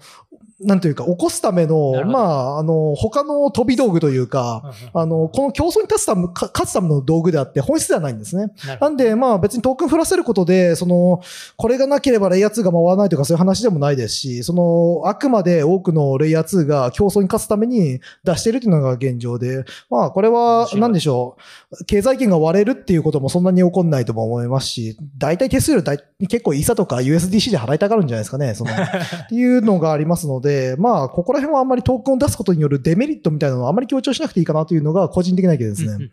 [0.63, 8.51] なんというか、起こすためのまあ、あの、他の飛び道具というか、あの、この競争に立つため、か勝つための道具であって、本質ではないんですね。
[8.79, 11.21] なんで、まあ別にトークン振らせることで、その、
[11.57, 21.37] これがなければレイヤー2が回らないとかそういう話でもないですし、その、あくまで多くのレイヤー2が競争に勝つために出しているというのが現状で、まあこれは、なんでしょ
[21.71, 25.97] う、経済圏が割れるっていうこともそんなに起こんないとも思いますし、大体手数料大
[26.27, 36.09] 結構イーサとか USDC で払いたがるんじゃないですかね、その、 っていうのがありますので、でまあここら辺はあんまりトークンを出すことによるデメリットみたいなのはあまり強調しなくていいかなというのが個人的な意見ですね。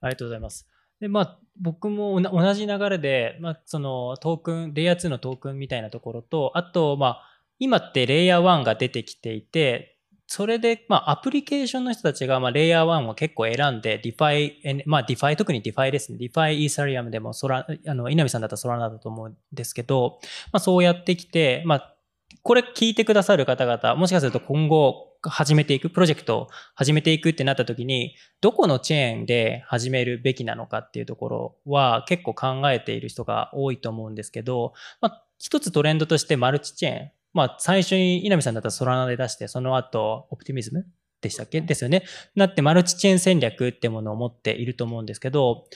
[0.00, 0.66] ありがとうございます。
[1.00, 7.22] で、まあ、僕も同じ流れで、まあ、そのトークン、レイヤー2のトークンみたいなところと、あと、まあ、
[7.58, 16.18] 今ってレイヤー1が出てきていて、それで、まあ、アプリケーションの人たちが、まあ、レイヤー1を結構選んで、DeFi、えまあ、DeFi、特に DeFi ですね。
[16.20, 20.20] DeFi、イーサリアムでも、ソラ、あの、稲見さんだったらソラナだと思うんですけど、
[20.52, 21.96] まあ、そうやってきて、まあ、
[22.42, 37.10] これ聞いてくださる方々、もしかすると今後始めていく、プロジェクトを始めていくってなった時に、どこのチェーンで始めるべきなのかっていうところは結構考えている人が多いと思うんですけど、まあ、一つトレンドとしてマルチチェーン。
[37.32, 40.84] まあ、最初に稲見さんだったらソラナで出して、その後、オプティミズム
[41.20, 41.60] でしたっけ？
[41.60, 42.02] ですよね。
[42.34, 45.66] なってマルチチェーン戦略ってものを持っていると思うんですけど、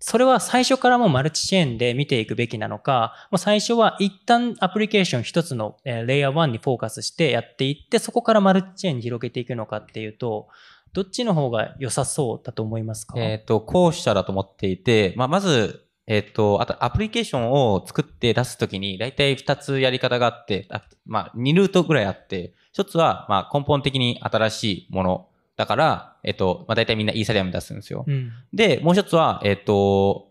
[0.00, 10.48] それは最初からもマルチチェーンで見ていくべきなのか、もう最初は一旦アプリケーション一つのレイヤー1にフォーカスしてやっていって、そこからマルチチェーンに広げていくのかっていうと、
[10.92, 13.18] どっちの方が良さそうだと思いますか？
[13.18, 25.28] えっ、と、後者だと思っていて、まあ、まず、えっ、と、あとアプリケーションを作って出すときに、だいたい2つやり方があって、あまあ、2ルートぐらいあって、1つは、まあ、根本的に新しいもの
[25.58, 28.04] だから、えっ、と、まあ、だいたいみんなイーサリアム出すんですよ。
[28.06, 28.30] うん。
[28.52, 30.28] で、もう一つは、えっ、と、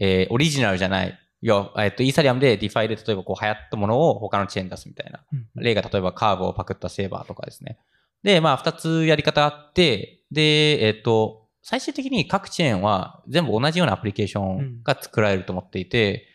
[0.00, 1.18] えーオリジナルじゃない。
[1.42, 5.22] いや、えっ、と、イーサリアムで DeFi で例えばこう流行ったものを他のチェーンに出すみたいな。
[5.56, 7.78] 例が例えばカーブをパクったセーバーとかですね。
[8.22, 16.28] で、まあ、二つやり方あって、で、えっ、と、最終的に各チェーンは全部同じようなアプリケーションが作られると思っていて、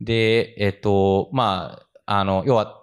[0.00, 2.80] で、えっ、と、まあ、あの、要は、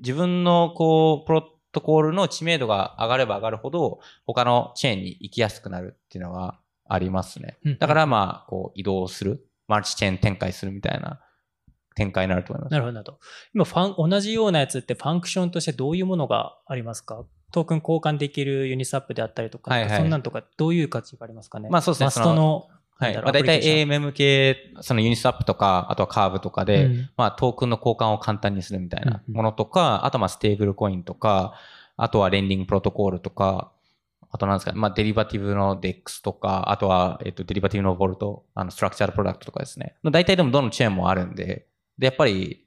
[0.00, 7.58] 自分のこう、プロトコールの知名度が上がれば上がるほど、他のチェーンに行きやすくなるっていうのがありますね。
[7.64, 9.46] うんだからまあ、こう、移動する。
[9.68, 11.20] マルチチェーン展開するみたいな
[11.94, 12.72] 展開になると思います。
[12.72, 13.18] なるほどなるほど。
[13.54, 17.24] 今ファン、同じようなやつってファンクションとしてどういうものがありますか？
[17.52, 21.70] トークン交換できるユニスワップであったりとか、はいはいそんなんとかどういう価値がありますかね？
[21.70, 22.68] まあそうですねマストの、
[23.02, 23.14] はい。
[23.16, 31.54] まあ、大体 AMM 系、そのユニスワップとか、あとはカーブとかで、うんまあトークンの交換を簡単にするみたいなうんうんものとか、あとはまあステーブルコインとか、
[31.96, 33.72] あとは lending protocol とか、
[34.30, 39.96] あとなんですか、まあデリバティブの DEX とか、あとは、えっと、デリバティブの vault、あの、 structured product とかですね。
[40.04, 41.66] 大体でもどのチェーンもあるんで、
[41.98, 42.64] で、やっぱり、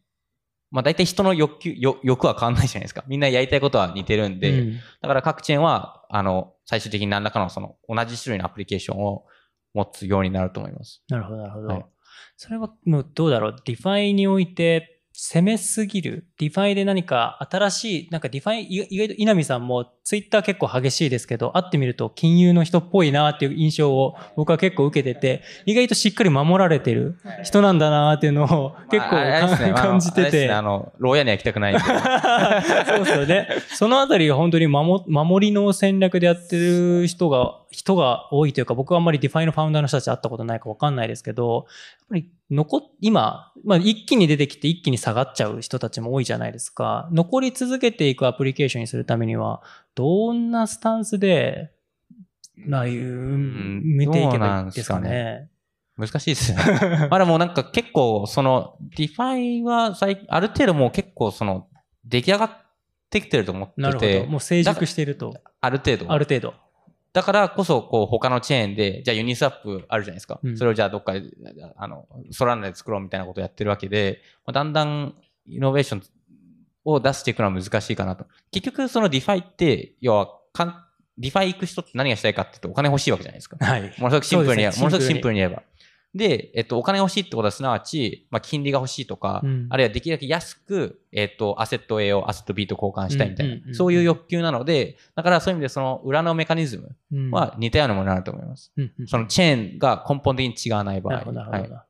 [0.70, 3.04] まあ大体人の欲求、欲欲は変わんないじゃないですか。
[3.08, 9.26] みんなやりたいことは似てるんで、うんだから各チェーンは、あの、最終的に何らかのその同じ種類のアプリケーションを
[9.76, 11.04] 持つようになると思います。
[11.10, 11.68] なるほど、なるほど。
[11.68, 11.86] はい
[12.38, 13.56] それはもうどうだろう？
[13.66, 16.28] DeFi において攻めすぎる？
[16.38, 30.54] DeFi で何か新しい、なんか DeFi、意意外と稲見さんもツイッター結構激しいですけど、会ってみると金融の人っぽいなっていう印象を僕は結構受けてて、意外としっかり守られてる人なんだなっていうのを結構まあねまあ 感じててあれですね。
[30.54, 31.82] あの、牢屋には行きたくないんで。
[32.86, 33.48] そうですよね。
[33.74, 41.66] そのあたりが本当に守守りの戦略でやってる人が、人が多いというか、僕はあんまり DeFi の founder の人たち会ったことないかわかんないですけど、
[42.00, 47.10] やっぱり残っ、今、まあ一気に出てきて一気に下がっちゃう人たちも多いじゃないですか。
[47.12, 49.62] 残り続けていくアプリケーションにするためには、
[49.94, 51.72] どんなスタンスで、
[52.58, 55.50] なう、見ていけばいいですかね？
[55.98, 57.08] 難しいですよね。
[57.12, 61.68] まあでもなんか結構、その、 DeFi は最、ある程度もう結構その、
[62.06, 62.50] 出来上がっ
[63.10, 64.26] てきてると思ってて、なるほど。
[64.32, 65.34] もう成熟していると。
[65.62, 66.12] ある程度。
[66.12, 66.54] ある程度。
[67.16, 70.42] だからこそ、こう、他のチェーンで、じゃあユニスワップあるじゃないですか。
[70.44, 71.22] うんそれをじゃあどっかで、
[71.78, 75.16] あの、ソラナで作ろうみたいなことをやってるわけで、まあだんだん
[75.48, 76.04] イノベーション
[76.84, 78.26] を出していくのは難しいかなと。
[78.52, 80.76] 結局、その DeFi って、要はかん、
[81.18, 83.56] DeFi 行く人って何がしたいかって言うとお金欲しいわけじゃないですか。
[83.62, 83.82] はい。
[83.98, 85.64] ものすごくシンプルにねものすごくシンプルに言えば。
[86.16, 98.72] で、えっと、お金欲しいってことはすなわち、まあ、金利が欲しいとか、うんあるいはできるだけ安く、えっと、アセット A をアセット B と交換したいみたいな、うんうんうんうんそういう欲求なので、だからそういう意味でその裏のメカニズムうんは似たようなものになると思います。
[98.78, 101.14] うんうんそのチェーンが根本的に違わない場合。
[101.14, 101.74] なるほど、なるほど。
[101.76, 101.86] はい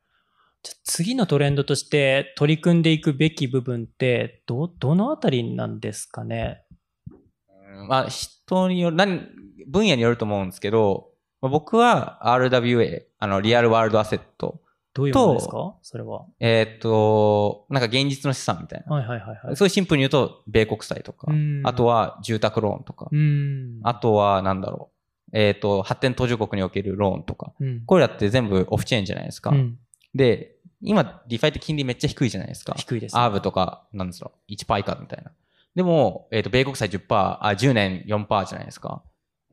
[0.63, 6.63] じゃあ次のトレンドとして取り組んでいくべき部分って、ど、どのあたりなんですかね？
[7.07, 9.27] うんまあ、人による、何、
[9.67, 14.61] 分野によると思うんですけど、まあ僕は RWA、あの、 real world asset。
[14.93, 15.75] どういうものですか？
[15.81, 16.25] それは。
[16.39, 18.95] えーっと、なんか現実の資産みたいな。
[18.95, 19.55] はいはいはいはい。
[19.57, 23.79] そういうシンプルに言うと、米国債とか、うんあとは住宅ローンとか、うん。
[23.83, 24.91] あとはなんだろ
[25.33, 29.49] う、えーっと、発展途上国におけるローンとか、うん、これらって全部オフチェーンじゃないですか。
[29.51, 29.77] うん
[30.13, 32.73] で、今、 DeFi って金利めっちゃ低いじゃないですか。
[32.77, 35.31] 低いですねアーベとか、なんですか、1%以下みたいな。
[35.75, 39.03] でも、えっ、と、米国債10%、あ、10年4%じゃないですか。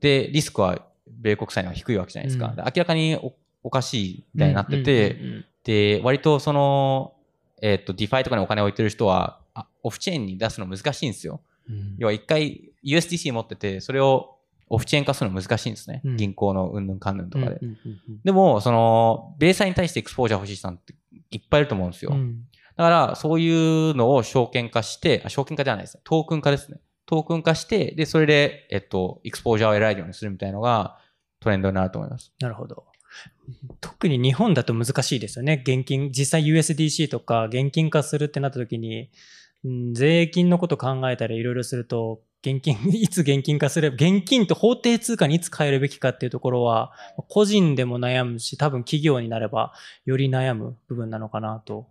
[0.01, 0.78] で、リスクは
[1.20, 2.48] 米国債の方が低いわけじゃないですか。
[2.48, 3.32] うんで明らかにお
[3.64, 7.14] おかしいみたいになってて、うんうんうんで、割とその、
[7.60, 11.40] えっ、と、 DeFi とかにお金を置いてる人は、あオフチェーンに出すの難しいんですよ。
[11.68, 14.38] うん要は一回 USDC 持ってて、それを
[14.68, 16.00] オフチェーン化するの難しいんですね。
[16.04, 17.58] うん銀行のうんぬんかんぬんとかで。
[17.62, 17.76] うんうん
[18.08, 20.94] うんでも、その、米債に対してエクスポージャー欲しい人なんて
[21.30, 22.12] いっぱいいると思うんですよ。
[22.12, 26.00] うんだから、そういうのを証券化して、あ証券化ではないですね。
[26.04, 26.80] トークン化ですね。
[27.04, 30.98] トークン化して、で、それで、えっと、エクスポージャーを得られるようにするみたいなのが
[31.43, 32.32] トレンドになると思います。
[32.40, 32.84] なるほど。
[33.80, 35.62] 特に日本だと難しいですよね。
[35.66, 39.11] 現金、実際 USDC とか現金化するってなった時に、
[39.64, 46.93] うん税金のこと考えたりいろいろすると、現金、 いつ現金化すれば、現金と法定通貨にいつ変えるべきかっていうところは、
[47.28, 49.72] 個人でも悩むし、多分企業になれば
[50.05, 51.86] より悩む部分なのかなと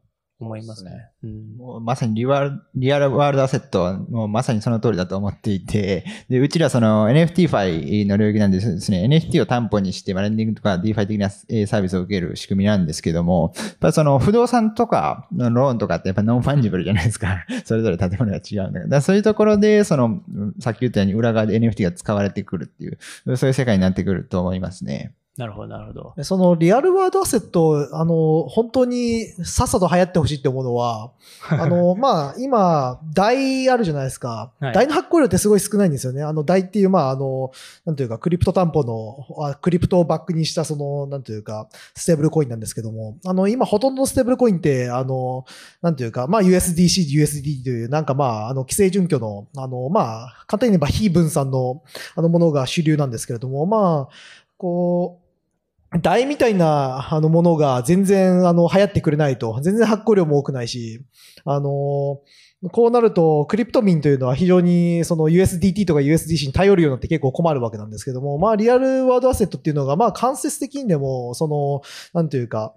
[0.45, 1.09] 思いますね。
[1.23, 17.45] うんもうまさにリワル real world asset はもうまさにその通りだと思っていて、 で、うちらその NFT ファイの領域なんですね、NFT を担保にして、まあ lending とか DeFi 的なえーサービスを受ける仕組みなんですけども、やっぱその不動産とかのローンとかってやっぱ non-fungible じゃないですか。
[17.65, 18.83] それぞれ建物が違うんだから。
[18.83, 22.97] だからそういうところで、その、うんさっき言ったように裏側で NFT が使われてくるっていう、
[23.37, 25.13] そういう世界になってくると思いますね。
[25.41, 26.13] なるほど、なるほど。
[26.15, 31.11] でそのリアルワールドアセット、あの、本当にさっさと流行ってほしいって思うのは、
[31.49, 34.51] あの、まあ、今、台あるじゃないですか。
[34.59, 36.23] はい台の発行量ってすごい少ないんですよね。
[36.23, 37.51] あの、台っていう、まあ、あの、
[37.85, 45.45] なんていうか、クリプト担保の、あクリプトをバックにした、その、なんていうか、ステーブルコインなんですけども、あの、今、ほとんどのステーブルコインって、あの、
[45.81, 51.81] なんていうか、まあ、USDC、USD という、なんかまあ、あの、規制準拠の、あの、まあ、簡単に言えば非分散の、
[52.15, 54.13] あの、ものが主流なんですけれども、まあ、
[54.57, 55.20] こう、
[55.99, 61.03] 台みたいなあのものが全然あの流行ってくれないと、全然発行量も多くないし、
[61.43, 62.19] あの
[62.69, 71.81] こうなると、クリプト民というのは非常にその USDT とか USDC に頼るようになって結構困るわけなんですけども、まあリアルワードアセットっていうのが、まあ間接的にでも、その、
[72.13, 72.75] なんていうか、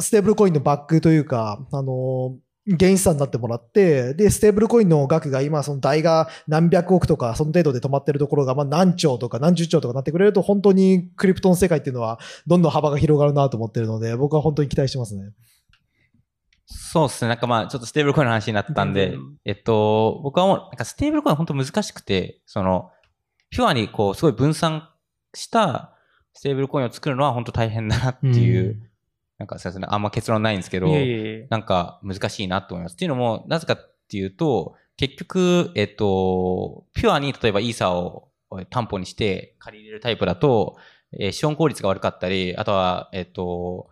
[0.00, 2.34] ステーブルコインのバックというか、あの、
[2.66, 15.32] 原資産になってもらって、で、ステーブルコインの額が今、その代が何百億とか、その程度で止まってるところが、まあ何兆とか何十兆とかなってくれると、本当にクリプトの世界っていうのは、どんどん幅が広がるなと思ってるので、僕は本当に期待してますね。
[16.66, 17.28] そうですね。
[17.28, 22.90] なんかまあ、ちょっとステーブルコインの話になったんで全然、えっと、僕はもう、なんかステーブルコイン本当難しくて、その、
[23.50, 24.88] ピュアにこう、すごい分散
[25.34, 25.94] した
[26.32, 28.80] ステーブルコインを作るのは本当大変だなっていう、なん
[29.44, 30.88] なんかすいません、あんま結論ないんですけど、
[31.50, 32.94] なんか難しいなと思います。
[32.94, 38.30] っていうのも、なぜかっていうと、結局、えっと、ピュアに例えばイーサーを
[38.70, 40.76] 担保にして借り入れるタイプだと、
[41.12, 43.88] えー資本効率が悪かったり、あとは、えっと、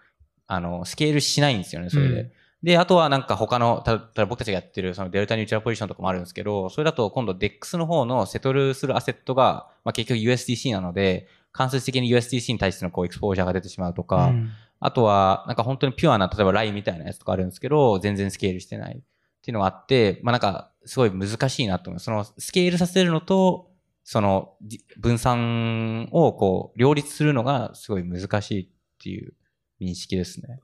[0.46, 2.20] あの、スケールしないんですよね、それで。
[2.20, 2.32] うん
[2.62, 14.50] で、あとはなんか他の、たただ僕たちがやってるそのデルタニュートラルポジションとかもあるんですけど、それだと今度 DEX の方のセトルするアセットが、まあ、結局 USDC なので、間接的に USDC に対してのこうエクスポージャーが出てしまうとか、うん
[14.84, 19.00] あとは、なんか本当にピュアな、例えばラインみたいなやつとかあるんですけど、全然スケールしてないっ
[19.42, 22.00] ていうのがあって、まあなんか、すごい難しいなと思う。
[22.00, 23.70] その、スケールさせるのと、
[24.02, 28.68] その、じ分散をこう、両立するのがすごい難しいっ
[29.00, 29.34] ていう
[29.80, 30.60] 認識ですね。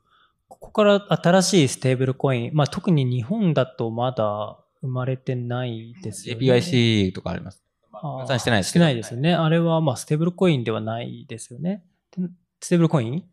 [0.48, 6.44] ここから新しいステーブルコイン、まあ、特に日本だとまだ生まれてないですよね。
[6.44, 7.62] JPYC とかあります。
[7.92, 9.34] 分散してないですしてないですよね。
[9.34, 11.84] あれはまあステーブルコインではないですよね。
[12.16, 12.28] で
[12.60, 13.24] ステーブルコイン？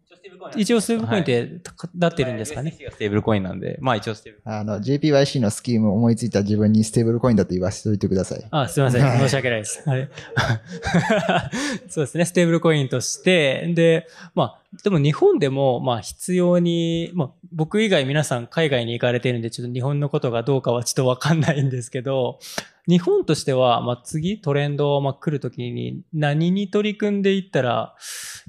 [0.55, 1.61] 一応ステーブルコインって
[1.95, 2.71] なってるんですかね。
[2.71, 8.45] ステーブルコインなんで、まあ一応ステーブルあの、JPYC のスキームを思いついた自分にステーブルコインだと言わせておいてください。
[8.51, 9.03] あ、すみません。
[9.03, 9.89] はい申し訳ないです。
[9.89, 10.09] はい。
[11.89, 12.25] そうですね。
[12.25, 22.39] ステーブルコインとして、で、まあ、でも日本でも、まあ、必要に、まあ、僕以外皆さん海外に行かれてるんで、ちょっと日本のことがどうかはちょっとわかんないんですけど、
[22.87, 27.95] 日本としては、まあ、次トレンド、まあ、来るときに何に取り組んでいったら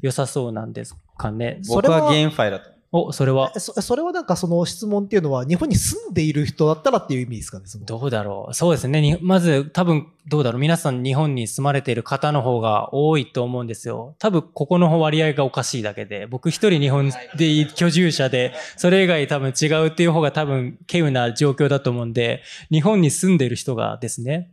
[0.03, 1.59] 良さそうなんですかね。
[1.63, 2.77] それは僕はゲームファイだと。
[2.93, 7.65] お、それはえそそれはなんかその質問っていうのは、日本に住んでいる人だったらっていう意味ですかね。
[7.85, 8.55] どうだろう。
[8.55, 9.01] そうですね。
[9.01, 10.61] にまず多分どうだろう。
[10.61, 14.15] 皆さん日本に住まれている方の方が多いと思うんですよ。
[14.19, 24.53] 多分ここの割合がおかしいだけで、僕一人日本で居住者で、それ以外多分違うっていう方が多分稀有な状況だと思うんで、日本に住んでいる人がですね、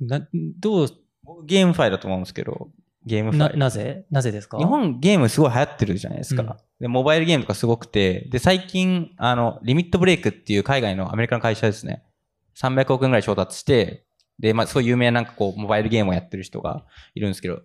[0.00, 0.26] な、
[0.60, 0.88] どう、
[1.24, 2.68] 僕ゲームファイだと思うんですけど、
[3.04, 3.58] ゲームフな、ァイ。
[3.58, 4.06] なぜ？
[4.10, 4.58] なぜですか？
[4.58, 6.42] 日本ゲームすごい流行ってるじゃないですか。
[6.42, 6.48] うん
[6.80, 12.02] で、モバイルゲームとかすごくて、で、最近、あの、リミットブレイクっていう海外のアメリカの会社ですね。
[12.60, 14.04] 300億円ぐらい調達して、
[14.40, 16.84] で、まあ、すごい有名ななんかこう、モバイルゲームをやってる人が
[17.14, 17.62] いるんですけど、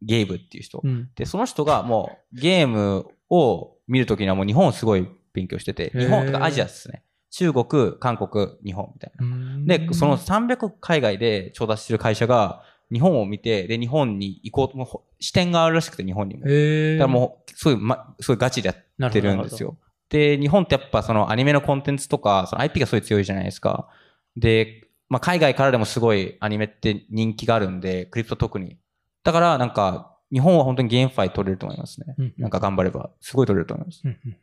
[0.00, 0.80] ゲーブっていう人。
[0.82, 1.10] うん。
[1.14, 7.04] で、その人がもう、ゲームを見るときにはもう日本をすごい勉強してて、日本とかアジアですね。
[7.30, 9.78] 中国、韓国、日本みたいな。
[9.78, 12.62] で、その300億海外で調達してる会社が、
[12.92, 16.40] 日本を見て、で、日本に行こうと、視点があるらしくて、日本にも。
[16.44, 16.52] だか
[16.98, 18.68] らもう、すごい、ま、すごいガチで
[18.98, 19.76] やってるんですよ。
[20.08, 23.88] で、日本ってやっぱそのアニメのコンテンツとか、その IP がすごい強いじゃないですか。
[24.36, 28.76] で、まあ、海外からでもすごいアニメって人気があるんで、クリプト特に。
[29.24, 32.14] だから、なんか、日本は本当に GameFi 取れると思いますね。
[32.18, 34.02] うんなんか頑張れば、すごい取れると思います。
[34.04, 34.36] うんうん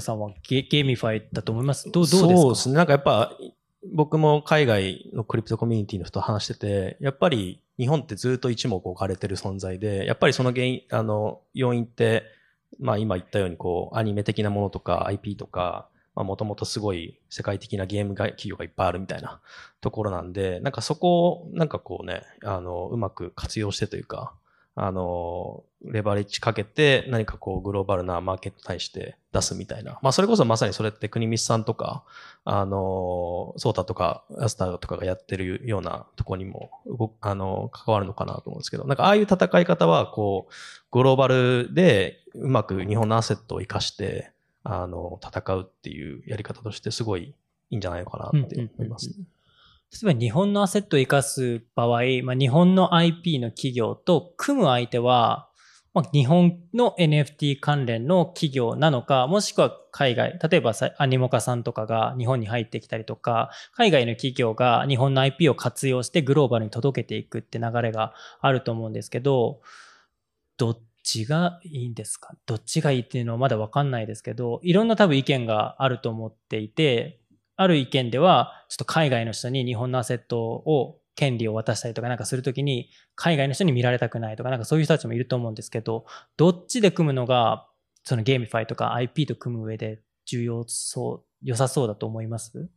[0.00, 1.90] さんはゲ GameFi だと思います？
[1.90, 2.36] どうどうですか？
[2.42, 2.74] そうですね。
[2.74, 3.32] なんかやっぱ、
[3.92, 12.24] 僕も海外のクリプトコミュニティの人と話してて、やっぱり日本ってずっと一目置かれてる存在で、やっぱりその原因、あの、要因って、
[12.78, 19.40] まあ今言ったようにこう、アニメ的なものとか IP とか、まあもともとすごい世界的なゲームが企業がいっぱいあるみたいな
[19.80, 24.34] ところなんで、なんかそこをなんかこうね、あの、うまく活用してというか、
[24.76, 29.98] あの、レバレッジかけて何かこうグローバルなマーケットに対して出すみたいな。
[30.02, 32.02] まあそれこそまさにそれって国光さんとか、
[32.44, 36.70] あの、ソータとかアスターとかがやってるようなとこにも、
[37.20, 40.52] あの、関わるのかなと思うんですけど、なんかああいう戦い方はこう、
[40.90, 44.32] グローバルでうまく日本のアセットを活かして、
[44.64, 47.34] あの、戦うっていうやり方としてすごい
[47.70, 49.10] いいんじゃないのかなって思います。
[50.02, 55.48] 例えば日本のアセットを生かす場合、まあ、日本の IP の企業と組む相手は、
[55.92, 69.60] まあ、日本の NFT 関連の企業なのか、もしくは海外、例えばアニモカさんとかが日本に入ってきたりとか、海外の企業が日本の IP を活用してグローバルに届けていくって流れがあると思うんですけど、
[70.56, 72.34] どっちがいいんですか？
[72.46, 77.20] どっちがいいっていうのはまだわかんないですけど、いろんな多分意見があると思っていて、
[77.56, 87.68] ある意見では、ちょっと海外の人に日本のアセットを、権利を渡したりとかなんかするときに、海外の人に見られたくないとか、なんかそういう人たちもいると思うんですけど、どっちで組むのが、
[88.02, 92.68] その GameFi とか IP と組む上で重要そう、良さそうだと思います？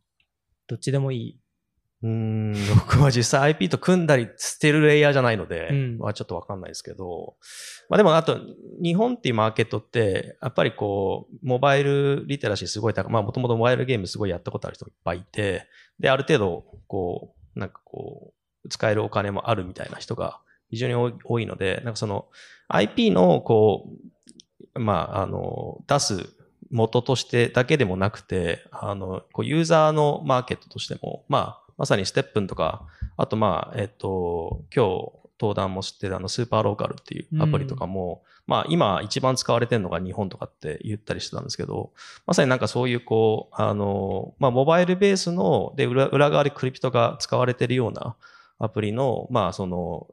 [0.68, 1.40] どっちでもいい。
[2.02, 5.98] うーん、僕は実際 IP と組んだり捨てるレイヤーじゃないので、うん。
[5.98, 7.34] まあちょっとわかんないですけど、
[7.88, 8.38] まあでもあと、
[8.82, 15.66] 日本っていうマーケットって、やっぱりこう、モバイルリテラシーすごい高い、まあもともとモバイルゲームすごいやったことある人もいっぱいいて、
[15.98, 18.32] で、ある程度、こう、なんかこ
[18.64, 20.40] う、使えるお金もあるみたいな人が
[20.70, 22.26] 非常に多い多いので、なんかその
[22.68, 23.88] IP のこ
[24.74, 26.30] う、まああの、出す
[26.70, 41.92] 元としてだけでもなくて、あの、こうユーザーのマーケットとしても、まあ、まさにステップンとか、あとまあ、えっと、今日登壇も知ってるあのスーパーローカルっていうアプリとかも、まあ今一番使われてるのが日本とかって言ったりしてたんですけど、
[42.26, 48.16] まさになんかそういうこう、あの、まあモバイルベースの、で裏裏側でクリプトが使われてるような
[48.58, 50.08] アプリの、まあその、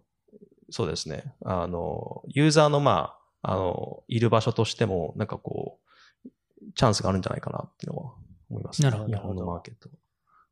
[0.70, 5.80] そうですね、あの、ユーザーのまあ、あの、いる場所としても、なんかこ
[6.26, 6.30] う、
[6.76, 8.14] チャンスがあるんじゃないかなっていうのは
[8.50, 8.90] 思います、ね。
[8.90, 9.90] なるほど日本のマーケット。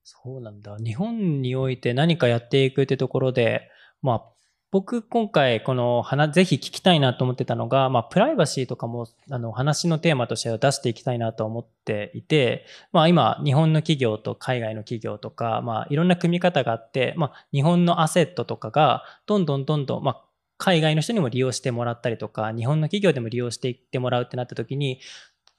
[0.03, 0.77] そうなんだ。
[0.77, 3.69] 日本において何かやっていくってところで、
[4.01, 4.23] まあ、
[4.73, 20.23] 僕今回この話、ぜひ聞きたいなと思ってたのが、まあ、プライバシーとかも、あの、話のテーマとしては出していきたいなと思っていて、まあ、今、日本の企業と海外の企業とか、まあ、いろんな組み方があって、まあ、日本のアセットとかが、どんどんどんどん、まあ、
[20.57, 24.99] 海外の人にも利用してもらったりとか、日本の企業でも利用していってもらうってなった時に、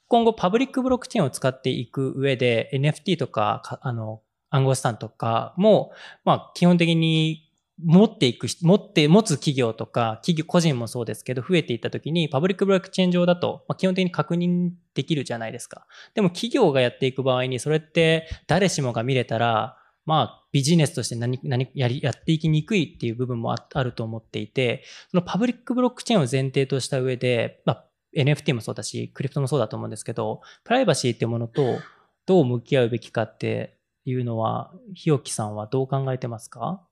[0.09, 4.22] 今後パブリックブロックチェーンを使っていく上で NFT とか、かあの、
[4.55, 5.91] 暗号資産とかも、
[6.25, 7.51] まあ、基本的に
[7.83, 15.87] 持っていく、持って、持つ企業とか、企業、個人もそうですけど、増えていったときに、パブリックブロックチェーン上だと、まあ、基本的に確認できるじゃないですか。
[16.15, 19.77] でも企業がやっていく場合に、それって誰しもが見れたら、
[20.07, 27.85] まあ、ビジネスとして何、何、やり、やっていきにくいっていう部分もああると思っていて、そのパブリックブロックチェーンを前提とした上で、まあ、
[28.17, 31.81] NFT もそうだし、クリプトもそうだと思うんですけど、プライバシーっていうものと
[32.27, 36.83] どう向き合うべきかってていうのは、日置さんはどう考えてますか？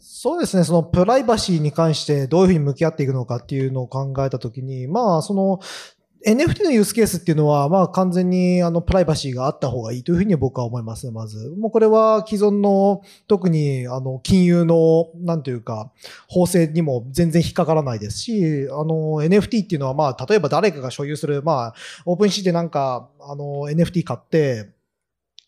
[0.00, 5.60] そうですね、そのプライバシーに関してどういうふうに向き合っていくのかっていうのを考えたときに、まあ、その、
[6.26, 11.54] NFT のユースケースっていうのは、まあ完全にあのプライバシーがあった方がいいというふうに僕は思います、まず。
[11.56, 15.92] もうこれは既存の特にあの金融のなんていうか
[16.26, 24.70] 法制にも全然引っかからないですし、あの NFT っていうのはまあ例えば誰かが所有する、まあオープンシーでなんかあの NFT 買って、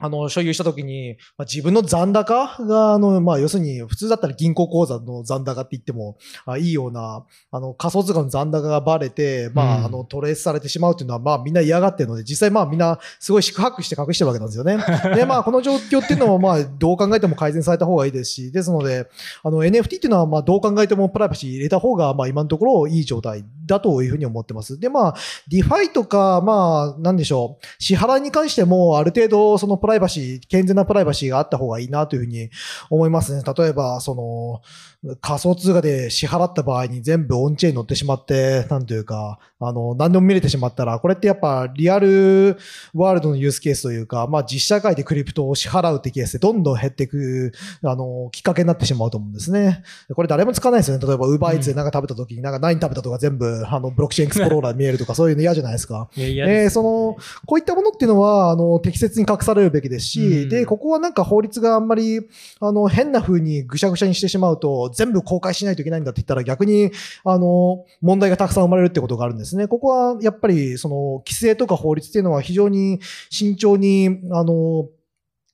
[0.00, 14.78] あの、所有したときに、まあ、自分の残高が、あの、まあ、要するに、普通だったら銀行口座の残高って言っても、あいいような、あの、仮想通貨の残高がバレて、まあ、うんあの、トレースされてしまうっていうのは、まあ、みんな嫌がってるので、実際まあ、みんな、すごい四苦八苦して隠してるわけなんですよね。
[15.14, 19.06] で、まあ、この状況っていうのも、まあ、どう考えても改善された方がいいですし、ですので、
[19.42, 24.78] あの、NFT っていうのは、まあ、どう考えてもプライバシー入れた方が、まあ、今のところいい状態だというふうに思ってます。
[24.78, 25.14] で、まあ、
[25.48, 32.50] DeFi とか、まあ、なんでしょう、支払いに関しても、ある程度、そのプラライバシー、健全なプライバシーがあった方がいいなというふうに
[32.88, 33.42] 思いますね。
[33.42, 34.62] 例えば、その、
[35.22, 49.82] 仮想通貨で支払った場合に全部 on-chain に乗ってしまって、なんというか、あの、何でも見れてしまったら、これってやっぱ real world の use case というか、まあ実社会でクリプトを支払うってケースでどんどん減っていく、あの、きっかけになってしまうと思うんですね。
[50.14, 51.06] これ誰も使わないですよね。
[51.06, 56.10] 例えば、ウーバーイーツでなんか食べた時に、なんか何食べたとか全部、あの、ブロックチェーンエクスプローラー見えるとか、そういうの嫌じゃないですか。
[56.16, 62.20] えーその、こういったものっていうのは、あの、適切に隠されるべきですし、うんで、ここはなんか法律があんまり、
[62.60, 66.90] あの、変な風にぐしゃぐしゃにしてしまうと、全部公開しないといけないんだって言ったら逆に、
[67.24, 69.68] あの、問題がたくさん生まれるってことがあるんですね。
[69.68, 74.88] ここは、やっぱり、その、規制とか法律っていうのは非常に慎重に、あの、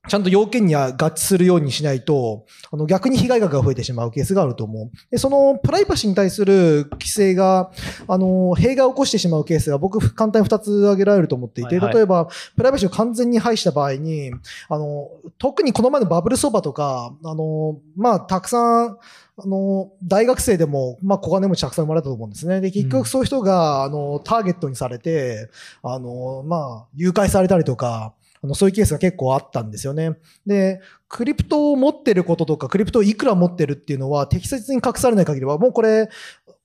[0.08, 4.90] ちゃんと要件に合致するようにしないと、あの逆に被害額が増えてしまうケースがあると思う。
[5.10, 7.70] で、そのプライバシーに対する規制が、
[8.06, 14.32] あの、弊害を起こしてしまうケースが僕簡単に2つ挙げられると思っていて、はいはい例えば、プライバシーを完全に排した場合に、
[14.68, 15.08] あの、
[15.38, 18.98] 特にこの前のバブル相場とか、あの、まあ、たくさん、
[19.38, 22.60] あの、大学生でも、まあ、小金持ちたくさん生まれたと思うんですね。
[22.62, 25.50] で、結局そういう人が、あの、ターゲットにされて、
[25.82, 30.16] あの、まあ、誘拐されたりとか、あの、そういうケースが結構あったんですよね。
[30.46, 36.08] で、クリプトを持ってることとか、クリプトをいくら持ってるっていうのは適切に隠されない限りは、もうこれ、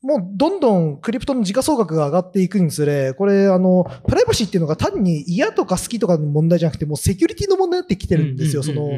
[0.02, 8.64] もうどんどんクリプトの時価総額が上がっていくにつれ、これ、あの、プライバシーっていうのが単に嫌とか好きとかの問題じゃなくて、もうセキュリティの問題になってきてるんですよ。
[8.64, 8.90] その、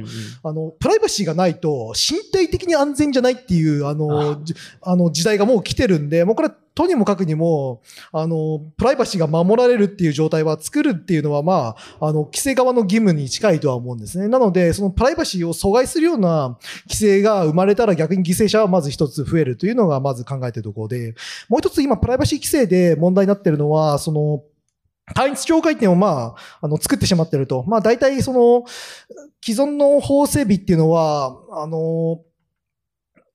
[0.44, 14.28] あの、プライバシーがないと身体的に安全じゃないっていう、あの、じあの時代がもう来てるんで、もうこれ、とにもかくにも、あの、プライバシーが守られるっていう状態は作るっていうのは、まあ、あの、規制側の義務に近いとは思うんですね。
[14.28, 16.58] なので、そのプライバシーを阻害するような
[16.88, 21.14] 規制が生まれたら逆に犠牲者はまず一つ増えるというのがまず考えているところで、
[21.48, 24.44] もう一つ今、プライバシー規制で問題になってるのは、その、
[25.14, 27.64] 単一境界点をまあ、あの、作ってしまってると。
[27.68, 28.66] まあ、大体その、
[29.44, 32.22] 既存の法整備っていうのは、あの、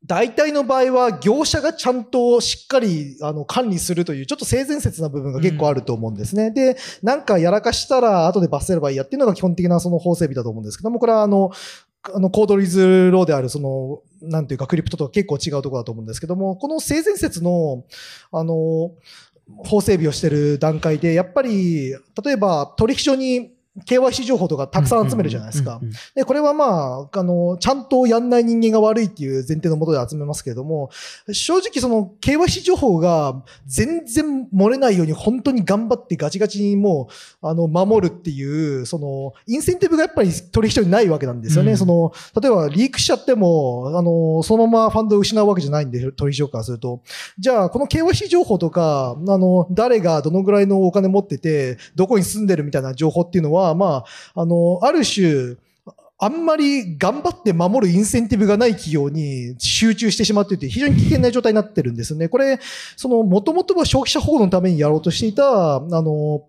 [0.08, 6.50] 大体の場合は業者がちゃんとしっかりあの管理するというちょっと性善説な部分が結構あると思うんですね。
[6.50, 11.50] で、なんかやらかしたら後で罰せればいいやっていうのが基本的なその法整備だと思うんですけども、これはあの、
[12.14, 17.84] あの、コードリズローである、その、なんていうか、クリプトとは結構違うところだと思うんですけども、この性善説の、
[18.32, 18.92] あの、
[19.58, 25.80] 法整備をしている段階で、やっぱり、例えば取引所に KYC 情報とかたくさん集めるじゃないですか
[26.14, 30.90] で、これはまあ、あの、ちゃんとやんない人間が悪いっていう前提のもとで集めますけれども、
[31.32, 37.08] 正直その KYC 情報が全然漏れないように本当に頑張ってガチガチにも
[37.42, 41.72] う、あの、守るっていう、その、インセンティブがやっぱり取引所にないわけなんですよね。
[41.72, 47.02] うんその、例えばリークしちゃっても、あの、そのままファンドを失うわけじゃないんで、取引所からすると。
[47.38, 54.04] じゃあ、この KYC 情報とか、あの、誰がどのぐらいのお金持ってて、どこに住んでるみたいな情報っていうのは、ま
[54.34, 55.56] あ、あの、ある種、
[56.20, 62.28] あんまり頑張って守るインセンティブがない企業に集中してしまっていて、非常に危険な状態になってるんですね。
[62.28, 62.58] これ、
[62.96, 66.42] その、もともとは消費者保護のためにやろうとしていた、あの、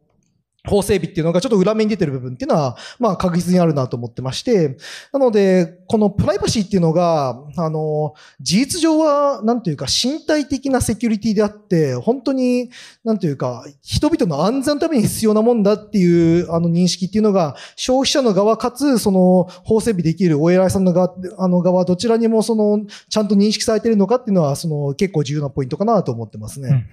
[0.68, 4.78] 法整備っていうのがちょっと裏目に出てる部分っていうのは、まあ確実にあるなと思ってまして、
[5.14, 12.70] なので、このプライバシーっていうのが、あの、事実上は、なんていうか身体的なセキュリティであって、本当に、
[13.03, 26.88] なんていうか、人々の安全のために必要なもんだっていう、あの認識っていうのが、消費者の側かつ、その、法整備できるお偉いさんの側、あの側、どちらにもその、ちゃんと認識されてるのかっていうのは、その、結構重要なポイントかなと思ってますね。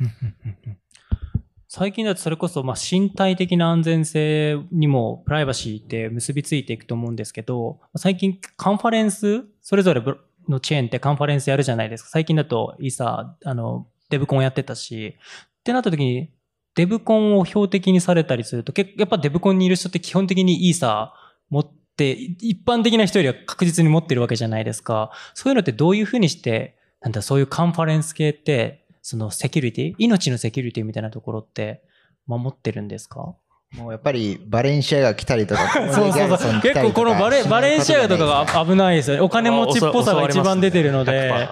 [1.78, 10.02] 最近だとそれこそまあ身体的な安全性にもプライバシーって結びついていくと思うんですけど、最近カンファレンス、それぞれ
[10.48, 12.08] のチェーンってカンファレンスやるじゃないですか。
[12.08, 16.30] 最近だとイーサ、あの、デブコンやってたし、ってなった時に
[16.76, 21.12] デブコンを標的にされたりすると、やっぱデブコンにいる人って基本的にイーサ
[21.50, 25.10] 持って、一般的な人よりは確実に持ってるわけじゃないですか。
[25.34, 31.80] そういうのってどういうふうにして、なんだ、そういうカンファレンス系って、そのセキュリティ命のセキュリティみたいなところって
[32.26, 33.36] 守ってるんですか？
[33.76, 36.60] もうやっぱりバレンシアが来たりとか、 そうそうそう。
[36.60, 39.22] 結構このバレバレンシアガとかが危ないですよね。
[39.22, 41.48] お金持ちっぽさが一番出てるので。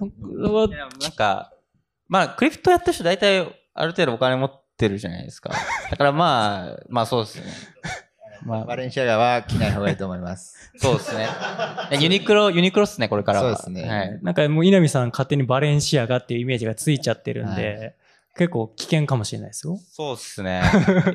[0.00, 1.52] なんか、
[2.08, 5.52] まあ、クリプトやってる人大体ある程度お金持ってるじゃないですか。
[5.88, 7.44] だからまあ、まあそうですね。
[8.44, 10.72] まあ、バレンシアガは来ない方がいいと思います。
[10.76, 11.28] そうですね。
[12.00, 13.56] ユニクロ、ユニクロっすね、これからは。
[13.56, 14.18] そうですねはい。
[14.22, 18.03] なんかもう稲見さん勝手にバレンシアガっていうイメージがついちゃってるんで、は
[18.36, 19.78] 結構危険かもしれないですよ。
[19.92, 20.60] そうっすね。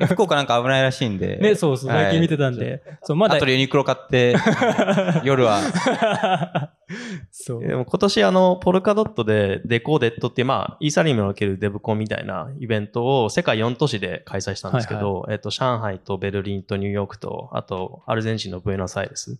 [0.08, 1.36] 福岡なんか危ないらしいんで。
[1.42, 2.82] ね、そうそう、はい最近見てたんで。
[3.02, 3.34] そう、まだ。
[3.34, 4.36] あとでユニクロ買って、
[5.22, 5.60] 夜は。
[7.30, 7.60] そう。
[7.66, 19.38] でも今年あの、ポルカドットでデコーデットっていう、まあ、イーサリアムにおけるデブコンみたいなイベントを世界4都市で開催したんですけど、えっと、上海とベルリンとニューヨークと、あと、アルゼンチンのブエノスアイレス。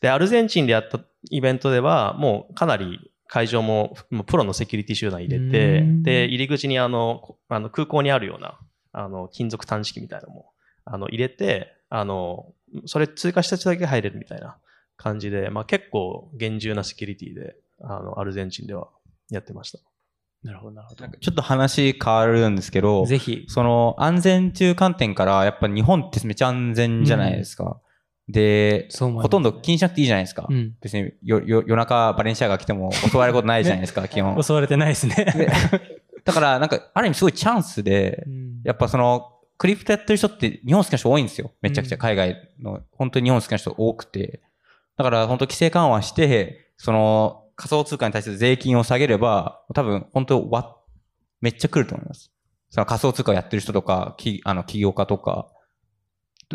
[0.00, 0.98] で、アルゼンチンでやった
[1.30, 8.58] イベントでは、もうかなり会場ももうプロのセキュリティ集団入れてう、んで、入り口にあの、こあの空港にあるような、
[8.92, 10.50] あの、金属探知機みたいなのも、
[10.84, 12.52] あの、入れて、あの、
[12.86, 14.56] それ通過した人だけ入れるみたいな
[14.96, 18.88] 感じで、まあ結構厳重なセキュリティで、あの、アルゼンチンでは
[19.30, 19.78] やってました。
[20.42, 21.06] なるほど、なるほど。
[21.06, 23.44] ちょっと話変わるんですけど、ぜひ。
[23.48, 27.80] その安全という観点から、やっぱ日本ってめっちゃ安全じゃないですか。
[28.28, 30.46] で、ほとんど気にしなくていいじゃないですか。
[30.48, 30.74] うん。
[30.82, 34.42] 別によよ夜中バレンシアが来ても襲われることないじゃないですか、 基本。
[34.42, 35.14] 襲われてないですね。
[35.14, 35.50] で
[36.24, 41.52] だから、なんか、ある意味すごいチャンスで、うんやっぱその、クリプトやってる人って日本好きな人多いんですよ。
[41.62, 44.42] めちゃくちゃうん海外の、本当に日本好きな人多くて。
[44.96, 50.76] だから本当規制緩和して、その仮想通貨に対する税金を下げれば、多分本当わ、
[51.40, 52.30] めっちゃ来ると思います。
[52.70, 55.48] その仮想通貨やってる人とか、きあの起業家とか、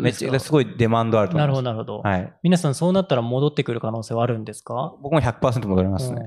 [0.02, 1.64] めっちゃすごいデマンドあると思ないるほど、ます。
[1.64, 1.98] なるほど。
[2.08, 2.32] はい。
[2.42, 4.94] 皆さんそうなったら戻ってくる可能性はあるんですか？
[5.02, 6.20] 僕も100%戻りますね。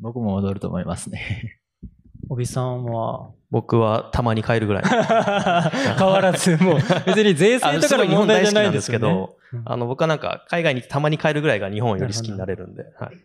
[0.00, 1.60] 僕も踊ると思いますね。
[2.28, 4.84] おびさんは僕はたまに帰るぐらい。
[5.98, 13.16] 変わらず、もう別に税制とかの問題じゃないんですけど、うんあの、僕はなんか海外にたまに帰るぐらいが日本より好きになれるんで、はい。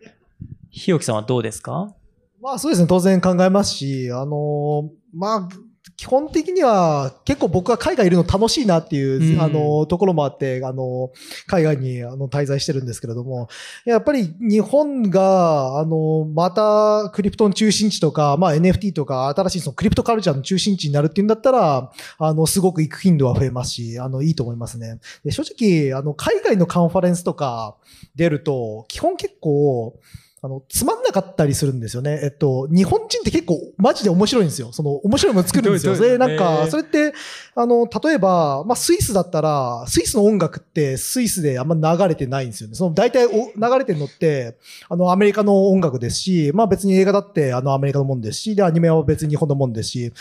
[0.71, 1.93] ひよきさんはどうですか？
[2.41, 5.49] まあそうですね、当然考えますし、あのまあ、
[5.97, 11.11] 基本的には結構僕は海外いるの楽しいなっていう、うんあの、ところもあって、あの、
[11.47, 13.49] 海外にあの滞在してるんですけれども、
[13.85, 24.99] やっぱり日本が、あの、またクリプトの中心地とか、まあ NFT とか新しいそのクリプトカルチャーの中心地になるっていうんだったら、あの、すごく行く頻度は増えますし、あの、いいと思いますね。
[25.23, 27.75] で正直、あの、海外のカンファレンスとか
[28.15, 29.99] 出ると、基本結構、
[30.45, 32.19] あの、つまんなかったりするんですよね。
[32.21, 34.71] えっと、日本人って結構マジで面白いんですよ。
[34.73, 35.97] その、面白いもの作るんですよ。
[35.97, 37.13] で、なんえか、ーそれって、
[37.55, 42.75] あの、例えば、まあ、スイスだったら、スイスの音楽ってスイスであんま流れてないんですよね。
[42.75, 44.55] その、大体お流れてるのって、
[44.87, 50.13] あの、アメリカの音楽ですし、まあ別に映画だってあの、アメリカのもんですし、で、アニメは別に日本のもんですし、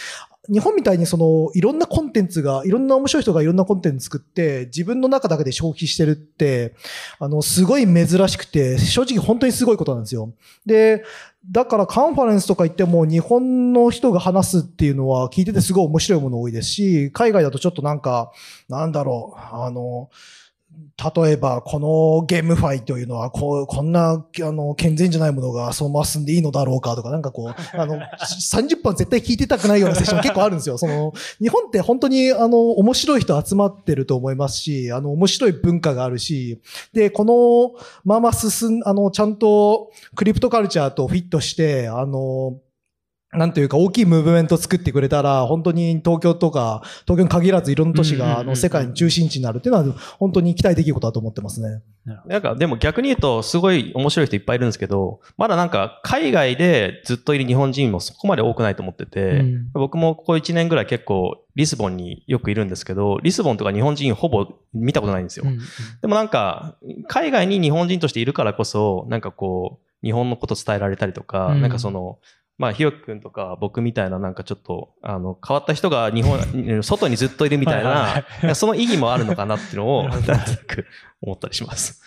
[0.48, 6.74] 日本みたいにそのいろんなコンテンツが、いろんな面白い人がいろんなコンテンツ作って自分の中だけで消費してるって、
[7.18, 10.32] あの、すごい珍しくて、正直本当にすごいことなんですよ。
[10.66, 11.04] で、
[11.50, 18.30] だからカンファレンスとか行っても日本の人が話すっていうのは聞いててすごい面白いもの多いですし、海外だとちょっとなんか、
[18.68, 20.10] なんだろう、あの、
[20.96, 30.78] 例えば、このゲームファイというのは、こう、こんな、あの、健全じゃないものがそのまま進んでいいのだろうかとか、なんかこう、 あの、30分絶対聞いてたくないようなセッション結構あるんですよ。
[30.78, 36.60] その、日本って本当に、あの、面白い人集まってると思いますし、あの、面白い文化があるし、
[36.92, 42.58] で、このまま進ん、あの、ちゃんとクリプトカルチャーとフィットして、あの、
[43.36, 51.82] なんというか大きいムーブメントを作ってくれたら、本当に東京とか、東京に限らずいろんな都市が、あの、世界の中心地になるっていうのは、本当に期待できることだと思ってますね。
[52.26, 59.70] なんか、でも逆に言うと、すごい面白い人いっぱいいるんですけど、まだなんか、海外でずっといる日本人もそこまで多くないと思ってて、うん。
[59.72, 65.44] 僕もここ1年ぐらい結構、リスボンによくいるんですけど、リスボンとか日本人ほぼ見たことないんですよ。
[65.46, 65.58] うん。
[66.02, 66.76] でもなんか、
[67.08, 71.62] 海外に日本人としているからこそ、なんかこう、日本のこと伝えられたりとか、うん。
[71.62, 72.18] なんかその、
[72.56, 80.86] まあ、ひろきくんとか僕みたいななんかちょっと、あの、変わった人が日本、外にずっといるみたいな、その意義もあるのかなっていうのを、 ななんとなく
[81.20, 82.02] 思ったりします。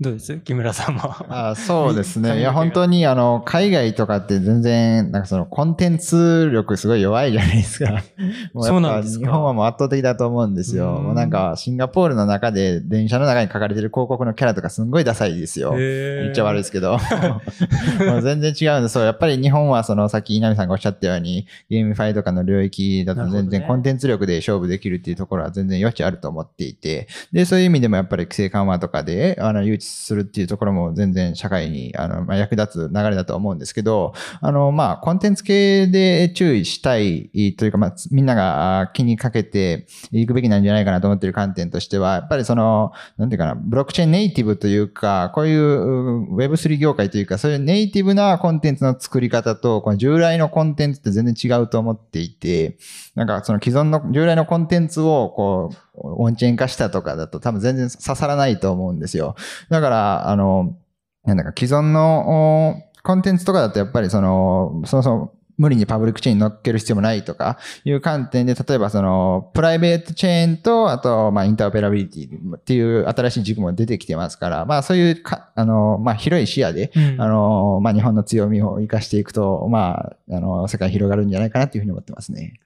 [0.00, 0.36] どうです？
[0.38, 1.00] 木村さんも。
[1.28, 2.38] あそうですね。
[2.40, 8.02] いや、本当に、あの、海外とかって全然、なんかその、コンテンツ力すごい弱いじゃないですか。
[8.52, 9.26] もそうなんですか？
[9.26, 10.96] 日本はもう圧倒的だと思うんですよ。
[10.98, 15.74] うんもうなんか、シンガポールの中で、電車の中に書かれてる広告のキャラとかすんごいダサいですよ。
[15.76, 16.98] 言っちゃ悪いですけど。
[18.06, 18.92] もう全然違うんです。
[18.94, 52.78] そう、やっぱり日本はその、さっき稲見さんがおっしゃったように、ゲームファイとかの領域だと全然コンテンツ力で勝負できるっていうところは全然余地あると思っていて、で、そういう意味でもやっぱり規制緩和とかで、あの、誘致するっていうところも全然社会に、あの、まあ、役立つ流れだと思うんですけど、あの、まあ、コンテンツ系で注意したいというか、まあ、みんなが気にかけていくべきなんじゃないかなと思っている観点としては、やっぱりその、なんていうかな、ブロックチェーンネイティブというか、こういう Web3 業界というか、そういうネイティブなコンテンツの作り方と、この従来のコンテンツって全然違うと思っていて、
[53.16, 59.34] なんかその既存の従来のコンテンツをこう、オンチェーン化したとかだと多分全然刺さらないと思うんですよ。
[59.70, 60.76] だから、あの、
[61.24, 82.60] なんだか既存のおコンテンツとかだとやっぱりその、そもそも無理にパブリックチェーンに乗っける必要もないとかいう観点で、例えばその、プライベートチェーンと、あと、まあ、インターオペラビリティっていう新しい軸も出てきてますから、まあ、そういうか、あの、まあ、広い視野で、うんあの、まあ、日本の強みを生かしていくと、まあ、あの、世界広がるんじゃないかなっていうふうに思ってますね。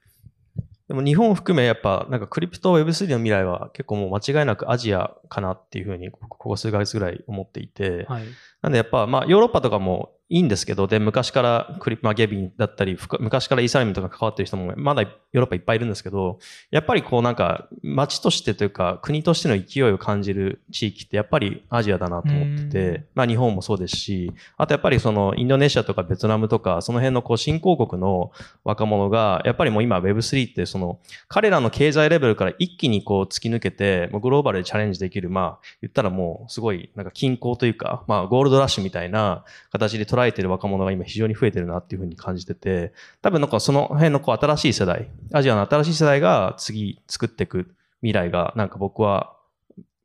[0.91, 8.23] でも日本を含めやっぱなんかクリプト Web3 の未来は結構もう間違いなくアジアかなっていうふうにここ数ヶ月ぐらい思っていて、はい。
[8.61, 16.39] なんでやっぱまあヨーロッパとかもいいんですけど、で昔からクリまあ、ゲビンだったり、昔からイーサリアムとか関わってる人もまだヨーロッパいっぱいいるんですけど、
[16.71, 28.31] やっぱりこうなんか街としてというか国としての勢いを感じる地域ってやっぱりアジアだなと思ってうて、まあ日本もそうですし、あとやっぱりそのインドネシアとかベトナムとかその辺のこう新興国の
[28.63, 49.35] 若者がやっぱりもう今 Web3 ってその彼らの経済レベルから一気にこう突き抜けて、もうグローバルでチャレンジできる、まあ言ったらもうすごいなんか均衡というか、まあゴールドラッシュみたいな形で捉えてる若者が今非常に増えてるなっていうふうに感じてて、多分なんかその辺のこう新しい世代、アジアの新しい世代が次作っていく未来がなんか僕は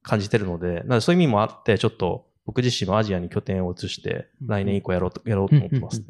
[0.02, 6.06] 感じてるので、なのでそういう意味もあって、ちょっと僕自身もアジアに拠点を移して、来年以降やろうと、やろうと思ってますね。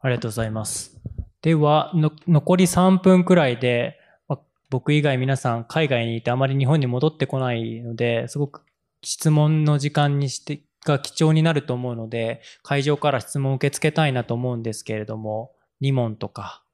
[0.00, 1.00] ありがとうございます。
[1.40, 4.38] では、の残り3分くらいで、ま
[4.68, 8.62] 僕以外皆さん海外にいてあまり日本に戻ってこないので、すごく
[9.02, 16.64] 質問の時間にして、が貴重になると思うので、会場から質問を受け付けたいなと思うんですけれども、2問とか、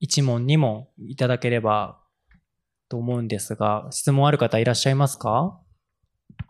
[0.00, 2.00] 1問、2問いただければ
[2.88, 5.58] と思うんですが、質問ある方いらっしゃいますか？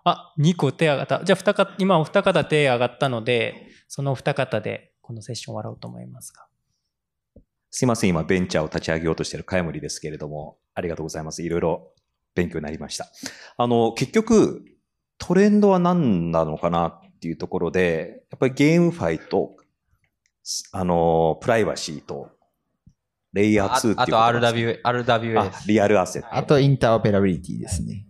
[0.05, 1.24] あ、2個手挙がった。
[1.24, 6.47] じゃあ、二方、今お二方手挙がったので、そのお二方でこのセッション終わろうと思いますが。
[7.70, 11.43] すいません、今、ベンチャーを立ち上げようとしている茅森ですけれども、ありがとうございます。
[11.43, 11.93] いろいろ
[12.34, 13.07] 勉強になりました。
[13.57, 14.64] あの、結局、
[15.23, 19.57] トレンドは何なのかなっていうところで、やっぱりゲームファイと、
[20.73, 22.31] あの、プライバシーと、
[23.33, 26.37] レイヤー2っていうああと RW、RWS あ、リアルアセット。
[26.37, 28.05] あと、インターオペラビリティですね。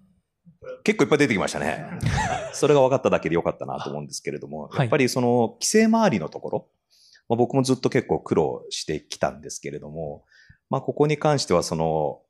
[0.85, 1.85] 結構いっぱい出てきましたね。
[2.55, 6.69] それが分かっただけでよかったなと思うんですけれども、はいやっぱりその規制周りのところ、
[7.29, 10.25] まあ、僕もずっと結構苦労してきたんですけれども、
[10.71, 12.23] まあ、ここに関してはその、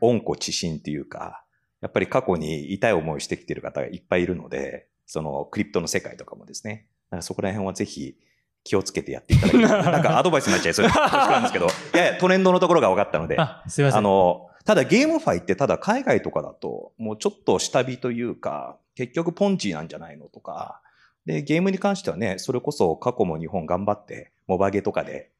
[0.00, 1.44] 温故知新っていうか、
[1.80, 8.28] やっぱり過去に痛い思いをしてきている方がいっぱいいるので、そのクリプトの世界とかもですね、だからそこら辺はぜひ規
[8.64, 9.84] 気をつけてやっていただきたい。
[9.92, 10.86] なんかアドバイスになっちゃいそう。
[10.86, 13.98] で恐縮なんですけど、いやいや、トレンドのところが分かったので、あ、すいません。
[13.98, 20.82] あの、ただゲームファイってただ海外とかだと、もうちょっと下火というか、結局ポンチなんじゃないのとか、
[21.24, 25.30] で、ゲームに関してはね、それこそ過去も日本頑張って、モバゲとかで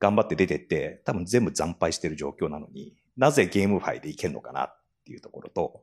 [0.00, 5.82] 頑張って出てって、多分全部惨敗してる状況なのに、なぜゲームファイでいけるのかなっていうところと、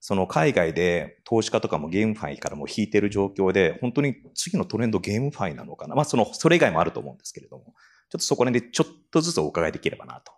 [0.00, 5.94] その海外で投資家とかもゲームファイからも引いてる状況で、本当に次のトレンドゲームファイなのかな。
[5.94, 7.72] まあその、それ以外もあると思うんですけれども、ちょっ
[8.10, 10.32] とそこら辺でちょっとずつお伺いできればなと。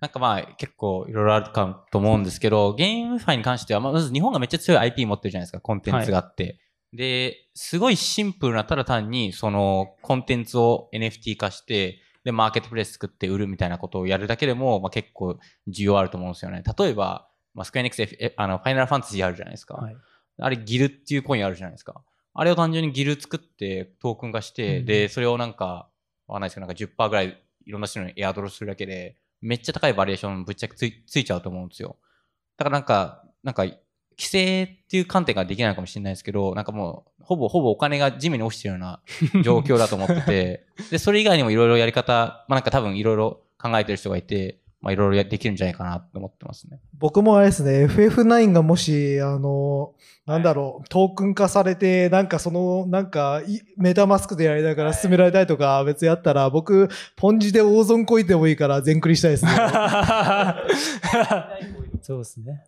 [0.00, 6.58] なんかまあ結構いろいろあるかと思うんですけど、ゲームファイに関しては、まず日本がめっちゃ強い IP 持ってるじゃないですか、コンテンツがあって。
[6.92, 16.62] で、すごいシンプルな、ただ単にそのコンテンツを NFT 化して、で、マーケットプレイス作って売るみたいなことをやるだけでも、まあ、結構需要あると思うんですよね。
[16.78, 19.74] 例えば、まあ、スクエアニックス、F- あの、ファイナルファンタジーあるじゃないですか。
[19.74, 19.96] はい
[20.38, 22.02] あれ、ギルっていうコインあるじゃないですか。
[22.34, 25.88] あれを単純にギル作ってトークン化して、うんで、それをなんか、
[26.26, 31.96] わかんないですけど、なんか10%ぐらいいろんな人にエアドロするだけで、めっちゃ高いバリエーションぶっちゃけついついちゃうと思うんですよ。
[32.56, 33.64] だからなんか、なんか、
[34.18, 39.00] 規制っていう観点ができないのかもしれないですけど、なんかもう、ほぼほぼお金が地面に落ちてるような
[39.42, 46.80] 状況だと思ってて、で、それ以外にもいろいろやり方、まあなんか多分いろいろ考えてる人がいて、まあいろいろやできるんじゃないかなと思ってますね。
[46.98, 49.92] 僕もあれですね、FF9 がもし、あの、
[50.26, 59.52] なんだろう、トークン化されて、なんかその、なんか、いメタマスクでやりながら進められたりとか、別にやったら、僕、ポンジで大損こいてもいいから全クリしたいですね。
[62.02, 62.64] そうですね。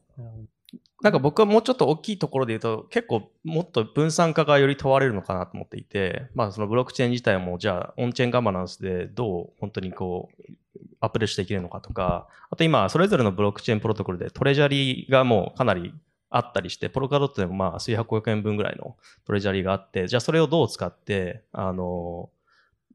[1.03, 10.53] なんか僕はもうちょっと大きいところで言うと、結構もっと分散化がより問われるのかなと思っていて、まあそのブロックチェーン自体も、じゃあオンチェーンガバナンスでどう本当にこう、
[11.01, 15.93] アップデートしていけるのかとか、あと今、それぞれのブロックチェーンプロトコルで treasury がもうかなり
[16.31, 22.31] あったりして、ポルカドットでもまあ数百億円分ぐらいの treasury があって、じゃあそれをどう使って、あの、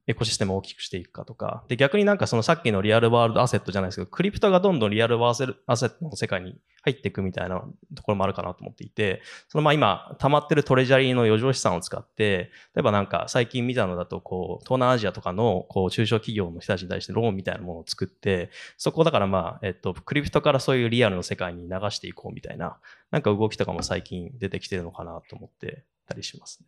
[0.10, 1.64] エコシステムを大きくしていくかとか。
[1.68, 7.64] で、逆になんかそのさっきの real world asset じゃないですけど、クリプトがどんどん real world asset の世界に入っていくみたいな
[7.96, 22.80] ところもあるかなと思っていて、そのまあ今、溜まってる treasury の余剰資産を使って、例えばなんか最近見たのだと、こう、東南アジアとかのこう中小企業の人たちに対してローンみたいなものを作って、そこだからまあ、えっと、クリプトからそういうリアルの世界に流していこうみたいな、
[23.12, 26.68] なんか動きとかも最近出てきてるのかなと思ってたりしますね。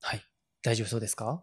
[0.00, 0.22] はい。
[0.62, 1.42] 大丈夫そうですか？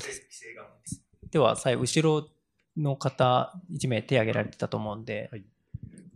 [0.00, 1.02] です。
[1.30, 2.28] では、最後、後ろ
[2.76, 5.30] の方、1名手挙げられてたと思うんで、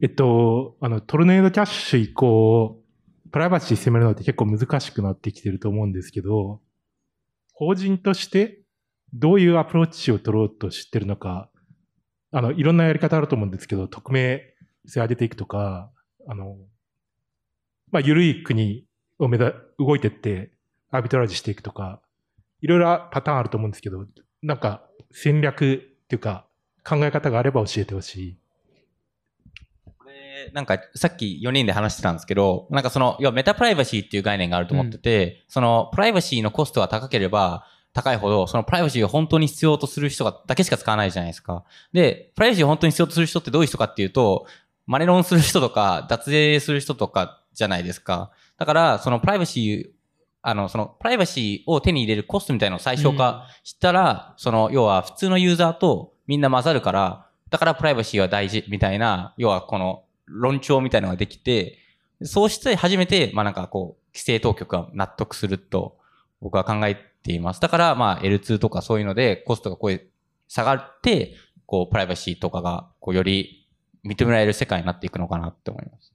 [0.02, 2.80] えっと、あの、トルネードキャッシュ以降、
[3.30, 6.60] プライバシー攻めるのって結構難しくなってきてると思うんですけど、
[7.52, 8.62] 法人として
[9.12, 11.50] どういうアプローチを取ろうとしてるのか、
[12.32, 14.42] あの、いろんなやり方あると思うんですけど、匿名
[14.86, 15.90] 性上げていくとか、
[16.28, 16.56] あの、
[17.90, 18.86] まあ、緩い国
[19.18, 20.52] を目指、動いてって、
[20.90, 22.00] アービトラージしていくとか、
[22.60, 24.06] いろいろパターンあると思うんですけど、
[24.42, 24.82] なんか
[25.12, 26.46] 戦略っていうか
[26.84, 28.36] 考え方があれば教えてほしい。
[29.98, 41.64] これ、なんかさっき4人で話してたんですけど、なんかその、要はメタプライバシーっていう概念があると思ってて、そのプライバシーのコストが高ければ、高いほど、そのプライバシーを本当に必要とする人がだけしか使わないじゃないですか。
[41.92, 44.46] で、プライバシーを本当に必要とする人ってどういう人かっていうと、
[44.86, 48.30] マネロンする人とか、脱税する人とかじゃないですか。
[48.58, 49.99] だから、そのプライバシー、
[50.42, 61.78] あの、そのプライバシーを手に入れるコストみたいなのを最小化したら、その、要は普通のユーザーとみんな混ざるから、だからプライバシーは大事みたいな、要はこの論調みたいなのができて、
[62.22, 65.98] そうして初めて、まあなんかこう、規制当局が納得すると
[66.40, 67.60] 僕は考えています。
[67.60, 70.00] だからまあ L2 とかそういうのでコストがこう
[70.48, 71.34] 下がって、
[71.66, 73.68] こうプライバシーとかがこうより
[74.04, 76.12] 認められる世界になっていくのかなって思います。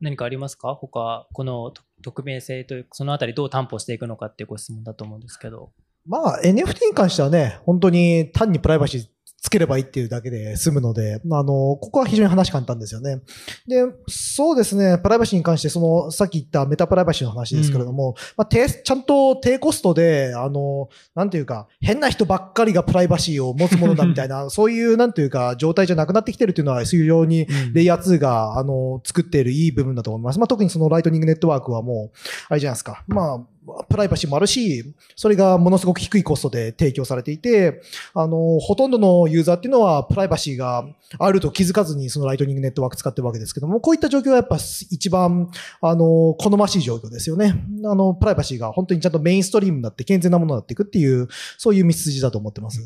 [0.00, 0.74] 何かありますか？
[0.74, 1.72] 他、この
[2.02, 5.72] 匿名性という、そのあたりどう担保していくのかっていうご質問だと思うんですけど。
[6.06, 9.06] まあ NFT に関してはね、本当に単にプライバシー
[9.46, 13.20] つければいいっていうだけで済むので、あの、ここは非常に話簡単ですよね。
[13.68, 30.40] で、そうですね、プライバシーに関して、その、さっき言ったメタプライバシーの話ですけれども、まあ、低ちゃんと低コストで、あの、なんていうか、変な人ばっかりがプライバシーを持つものだみたいな、 そういう、なんていうか、状態じゃなくなってきてるっていうのは、非常にレイヤー2が、あの、作っているいい部分だと思います。
[30.40, 32.16] まあ、特にそのライトニングネットワークはもう、
[32.48, 33.04] あれじゃないですか。
[33.06, 33.55] まあ、
[33.88, 37.82] プライバシーもあるし、それがものすごく低いコストで提供されていて、
[38.14, 40.86] あの、ほとんどのユーザーっていうのは、プライバシーが
[41.18, 45.50] あると気づかずに、そのライトニングネットワーク使ってるわけですけども、こういった状況はやっぱ一番、
[45.80, 47.54] あの、好ましい状況ですよね。
[47.84, 52.80] あの、プライバシーが本当にちゃんとメインストリームになって健全なものになっていくっていう、そういう道筋だと思ってます。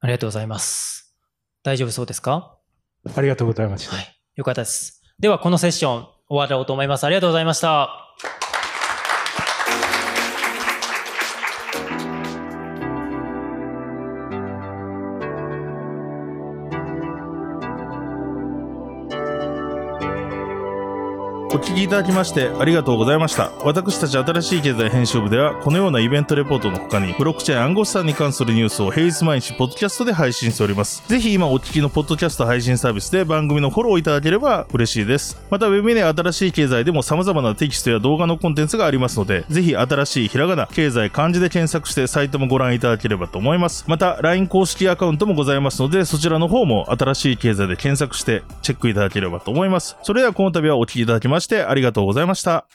[0.00, 1.14] ありがとうございます。
[1.62, 2.56] 大丈夫そうですか？
[3.14, 3.94] ありがとうございました。
[3.94, 4.18] はい。
[4.34, 5.00] よかったです。
[5.18, 7.04] では、このセッション終わろうと思います。
[7.04, 7.90] ありがとうございました。
[21.62, 23.52] 聞きいただきましてありがとうございました。
[23.64, 31.04] 私たち新しい経済編集部では、このようなイベントレポートの他に、ブロックチェーン暗号資産に関するニュースを平日毎日ポッドキャストで配信しております。
[31.08, 35.40] ぜひ今お聞きのポッドキャスト配信サービスで番組のフォローいただければ嬉しいです。
[35.50, 43.84] また、ウェブメディア新しい経済でも様々なテキストや動画のコンテンツがありますので、ぜひ新しいひらがな、経済、漢字で検索してサイトもご覧いただければと思います。
[43.86, 49.96] また、LINE 公式アカウントもございますので、そちらの方も新しい経済で検索してチェックいただければと思います。
[50.02, 52.66] それではこの度はお聞きいただきましてしてありがとうございました。